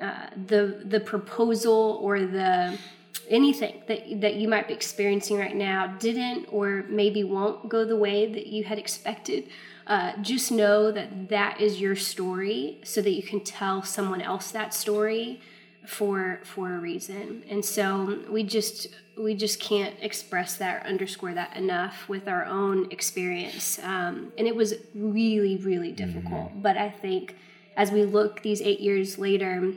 uh, 0.00 0.26
the 0.46 0.82
the 0.84 1.00
proposal 1.00 1.98
or 2.02 2.20
the 2.20 2.78
anything 3.28 3.82
that 3.86 4.20
that 4.20 4.34
you 4.34 4.48
might 4.48 4.66
be 4.68 4.74
experiencing 4.74 5.38
right 5.38 5.54
now 5.54 5.86
didn't 5.98 6.46
or 6.50 6.84
maybe 6.88 7.22
won't 7.22 7.68
go 7.68 7.84
the 7.84 7.96
way 7.96 8.30
that 8.30 8.46
you 8.46 8.64
had 8.64 8.78
expected 8.78 9.48
uh, 9.86 10.12
just 10.22 10.50
know 10.50 10.90
that 10.92 11.28
that 11.28 11.60
is 11.60 11.80
your 11.80 11.96
story 11.96 12.80
so 12.84 13.02
that 13.02 13.10
you 13.10 13.22
can 13.22 13.40
tell 13.40 13.82
someone 13.82 14.22
else 14.22 14.50
that 14.50 14.72
story 14.72 15.40
for 15.86 16.40
for 16.44 16.74
a 16.74 16.78
reason 16.78 17.44
and 17.48 17.64
so 17.64 18.20
we 18.28 18.42
just 18.42 18.88
we 19.16 19.34
just 19.34 19.60
can't 19.60 19.94
express 20.00 20.56
that 20.56 20.82
or 20.82 20.88
underscore 20.88 21.34
that 21.34 21.56
enough 21.56 22.08
with 22.08 22.26
our 22.28 22.44
own 22.46 22.90
experience. 22.90 23.78
Um, 23.82 24.32
and 24.38 24.46
it 24.46 24.56
was 24.56 24.74
really 24.94 25.56
really 25.56 25.92
difficult. 25.92 26.50
Mm-hmm. 26.50 26.60
but 26.60 26.76
i 26.76 26.88
think 26.88 27.36
as 27.76 27.90
we 27.90 28.04
look 28.04 28.42
these 28.42 28.60
eight 28.60 28.80
years 28.80 29.18
later 29.18 29.72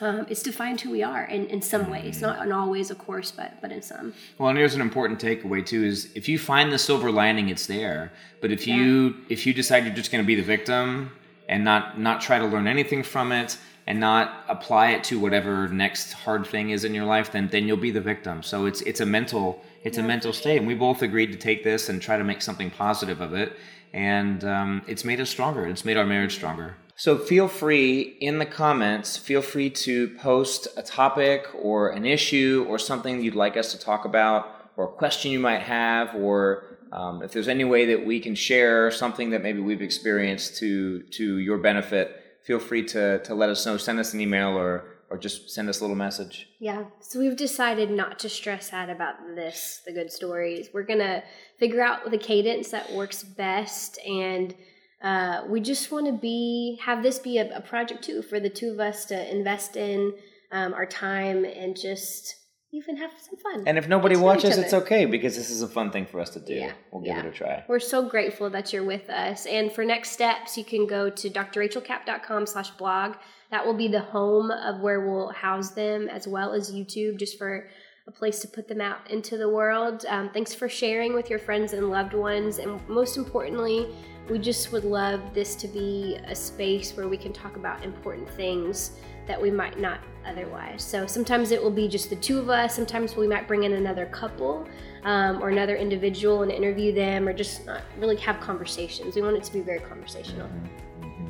um, 0.00 0.26
it's 0.28 0.42
defined 0.42 0.80
who 0.80 0.90
we 0.90 1.02
are 1.02 1.24
in, 1.24 1.46
in 1.46 1.60
some 1.60 1.82
mm-hmm. 1.82 1.92
ways. 1.92 2.20
Not 2.20 2.44
in 2.46 2.52
all 2.52 2.70
ways 2.70 2.90
of 2.90 2.98
course 2.98 3.30
but 3.30 3.60
but 3.60 3.72
in 3.72 3.82
some. 3.82 4.14
Well 4.38 4.48
and 4.48 4.58
here's 4.58 4.74
an 4.74 4.80
important 4.80 5.20
takeaway 5.20 5.64
too 5.64 5.84
is 5.84 6.10
if 6.14 6.28
you 6.28 6.38
find 6.38 6.72
the 6.72 6.78
silver 6.78 7.10
lining 7.10 7.48
it's 7.48 7.66
there. 7.66 8.12
But 8.40 8.52
if 8.52 8.66
you 8.66 9.16
if 9.28 9.46
you 9.46 9.52
decide 9.52 9.84
you're 9.84 9.94
just 9.94 10.12
going 10.12 10.22
to 10.22 10.26
be 10.26 10.34
the 10.34 10.42
victim 10.42 11.10
and 11.48 11.64
not 11.64 11.98
not 11.98 12.20
try 12.20 12.38
to 12.38 12.46
learn 12.46 12.66
anything 12.68 13.02
from 13.02 13.32
it 13.32 13.58
and 13.88 13.98
not 13.98 14.44
apply 14.48 14.90
it 14.90 15.02
to 15.02 15.18
whatever 15.18 15.66
next 15.66 16.12
hard 16.12 16.46
thing 16.46 16.68
is 16.70 16.84
in 16.84 16.94
your 16.94 17.06
life, 17.06 17.32
then 17.32 17.48
then 17.48 17.66
you'll 17.66 17.78
be 17.78 17.90
the 17.90 18.02
victim. 18.02 18.42
So 18.42 18.66
it's 18.66 18.82
it's 18.82 19.00
a 19.00 19.06
mental 19.06 19.64
it's 19.82 19.96
yeah. 19.96 20.04
a 20.04 20.06
mental 20.06 20.32
state, 20.34 20.58
and 20.58 20.66
we 20.66 20.74
both 20.74 21.00
agreed 21.00 21.32
to 21.32 21.38
take 21.38 21.64
this 21.64 21.88
and 21.88 22.00
try 22.00 22.18
to 22.18 22.22
make 22.22 22.42
something 22.42 22.70
positive 22.70 23.22
of 23.22 23.32
it, 23.32 23.56
and 23.94 24.44
um, 24.44 24.82
it's 24.86 25.04
made 25.04 25.20
us 25.20 25.30
stronger. 25.30 25.66
It's 25.66 25.86
made 25.86 25.96
our 25.96 26.04
marriage 26.04 26.34
stronger. 26.34 26.76
So 26.96 27.16
feel 27.16 27.48
free 27.48 28.16
in 28.20 28.38
the 28.38 28.46
comments, 28.46 29.16
feel 29.16 29.40
free 29.40 29.70
to 29.70 30.08
post 30.16 30.68
a 30.76 30.82
topic 30.82 31.46
or 31.54 31.90
an 31.90 32.04
issue 32.04 32.66
or 32.68 32.78
something 32.78 33.22
you'd 33.22 33.36
like 33.36 33.56
us 33.56 33.70
to 33.72 33.78
talk 33.78 34.04
about 34.04 34.70
or 34.76 34.84
a 34.86 34.92
question 34.92 35.30
you 35.30 35.38
might 35.38 35.62
have 35.62 36.14
or 36.14 36.64
um, 36.90 37.22
if 37.22 37.32
there's 37.32 37.48
any 37.48 37.64
way 37.64 37.86
that 37.86 38.04
we 38.04 38.18
can 38.18 38.34
share 38.34 38.90
something 38.90 39.30
that 39.30 39.42
maybe 39.42 39.60
we've 39.60 39.82
experienced 39.82 40.56
to 40.58 41.02
to 41.18 41.38
your 41.38 41.58
benefit, 41.58 42.27
feel 42.42 42.58
free 42.58 42.84
to 42.86 43.18
to 43.20 43.34
let 43.34 43.48
us 43.48 43.64
know. 43.66 43.76
Send 43.76 43.98
us 43.98 44.14
an 44.14 44.20
email 44.20 44.56
or 44.56 44.98
or 45.10 45.16
just 45.16 45.50
send 45.50 45.68
us 45.68 45.80
a 45.80 45.82
little 45.82 45.96
message. 45.96 46.48
Yeah. 46.58 46.84
So 47.00 47.18
we've 47.18 47.36
decided 47.36 47.90
not 47.90 48.18
to 48.20 48.28
stress 48.28 48.72
out 48.74 48.90
about 48.90 49.14
this, 49.34 49.80
the 49.86 49.92
good 49.92 50.12
stories. 50.12 50.68
We're 50.72 50.82
gonna 50.82 51.22
figure 51.58 51.82
out 51.82 52.10
the 52.10 52.18
cadence 52.18 52.70
that 52.70 52.92
works 52.92 53.22
best, 53.22 53.98
and 54.06 54.54
uh, 55.02 55.44
we 55.48 55.60
just 55.60 55.90
want 55.90 56.06
to 56.06 56.12
be 56.12 56.78
have 56.84 57.02
this 57.02 57.18
be 57.18 57.38
a, 57.38 57.56
a, 57.56 57.60
project 57.60 58.02
too 58.02 58.20
for 58.20 58.40
the 58.40 58.50
two 58.50 58.70
of 58.70 58.80
us 58.80 59.04
to 59.06 59.30
invest 59.34 59.76
in 59.76 60.12
um, 60.50 60.74
our 60.74 60.86
time 60.86 61.44
and 61.44 61.76
just 61.76 62.34
even 62.72 62.96
have 62.96 63.10
some 63.18 63.38
fun. 63.38 63.64
And 63.66 63.78
if 63.78 63.88
nobody 63.88 64.14
Get 64.14 64.20
to 64.20 64.24
know 64.26 64.32
each 64.32 64.42
watches, 64.44 64.58
it's 64.58 64.74
okay 64.74 65.06
because 65.06 65.36
this 65.36 65.50
is 65.50 65.62
a 65.62 65.68
fun 65.68 65.90
thing 65.90 66.06
for 66.06 66.20
us 66.20 66.30
to 66.30 66.40
do. 66.40 66.54
Yeah, 66.54 66.72
We'll 66.90 67.02
give 67.02 67.16
yeah. 67.16 67.20
it 67.20 67.26
a 67.26 67.30
try. 67.30 67.64
We're 67.68 67.78
so 67.80 68.08
grateful 68.08 68.50
that 68.50 68.72
you're 68.72 68.84
with 68.84 69.08
us. 69.08 69.46
And 69.46 69.72
for 69.72 69.84
next 69.84 70.10
steps, 70.10 70.58
you 70.58 70.64
can 70.64 70.86
go 70.86 71.08
to 71.08 71.30
drrachaelcap.com 71.30 72.46
slash 72.46 72.70
blog. 72.72 73.16
That 73.50 73.64
will 73.64 73.74
be 73.74 73.88
the 73.88 74.00
home 74.00 74.50
of 74.50 74.80
where 74.80 75.00
we'll 75.08 75.30
house 75.30 75.70
them 75.70 76.08
as 76.08 76.28
well 76.28 76.52
as 76.52 76.70
YouTube 76.70 77.18
just 77.18 77.38
for 77.38 77.68
a 78.08 78.10
place 78.10 78.40
to 78.40 78.48
put 78.48 78.66
them 78.66 78.80
out 78.80 79.08
into 79.10 79.36
the 79.36 79.48
world. 79.48 80.06
Um, 80.08 80.30
thanks 80.30 80.54
for 80.54 80.66
sharing 80.66 81.12
with 81.12 81.28
your 81.28 81.38
friends 81.38 81.74
and 81.74 81.90
loved 81.90 82.14
ones. 82.14 82.58
And 82.58 82.80
most 82.88 83.18
importantly, 83.18 83.94
we 84.30 84.38
just 84.38 84.72
would 84.72 84.84
love 84.84 85.20
this 85.34 85.54
to 85.56 85.68
be 85.68 86.18
a 86.26 86.34
space 86.34 86.96
where 86.96 87.06
we 87.06 87.18
can 87.18 87.34
talk 87.34 87.56
about 87.56 87.84
important 87.84 88.28
things 88.30 88.92
that 89.26 89.40
we 89.40 89.50
might 89.50 89.78
not 89.78 90.00
otherwise. 90.24 90.82
So 90.82 91.06
sometimes 91.06 91.50
it 91.50 91.62
will 91.62 91.70
be 91.70 91.86
just 91.86 92.08
the 92.08 92.16
two 92.16 92.38
of 92.38 92.48
us. 92.48 92.74
Sometimes 92.74 93.14
we 93.14 93.28
might 93.28 93.46
bring 93.46 93.64
in 93.64 93.74
another 93.74 94.06
couple 94.06 94.66
um, 95.04 95.42
or 95.42 95.50
another 95.50 95.76
individual 95.76 96.42
and 96.42 96.50
interview 96.50 96.94
them 96.94 97.28
or 97.28 97.34
just 97.34 97.66
not 97.66 97.82
really 97.98 98.16
have 98.16 98.40
conversations. 98.40 99.16
We 99.16 99.22
want 99.22 99.36
it 99.36 99.44
to 99.44 99.52
be 99.52 99.60
very 99.60 99.80
conversational. 99.80 100.48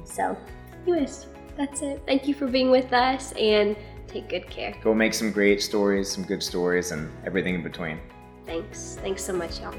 So, 0.05 0.37
anyways, 0.87 1.27
that's 1.57 1.83
it. 1.83 2.03
Thank 2.07 2.29
you 2.29 2.35
for 2.35 2.47
being 2.47 2.71
with 2.71 2.93
us 2.93 3.33
and 3.33 3.77
take 4.09 4.29
good 4.29 4.49
care. 4.49 4.75
Go 4.83 4.95
make 4.95 5.15
some 5.15 5.31
great 5.31 5.63
stories, 5.63 6.11
some 6.11 6.25
good 6.25 6.43
stories, 6.43 6.91
and 6.91 7.11
everything 7.25 7.55
in 7.55 7.63
between. 7.63 8.01
Thanks. 8.47 8.99
Thanks 9.03 9.23
so 9.23 9.33
much, 9.33 9.61
y'all. 9.61 9.75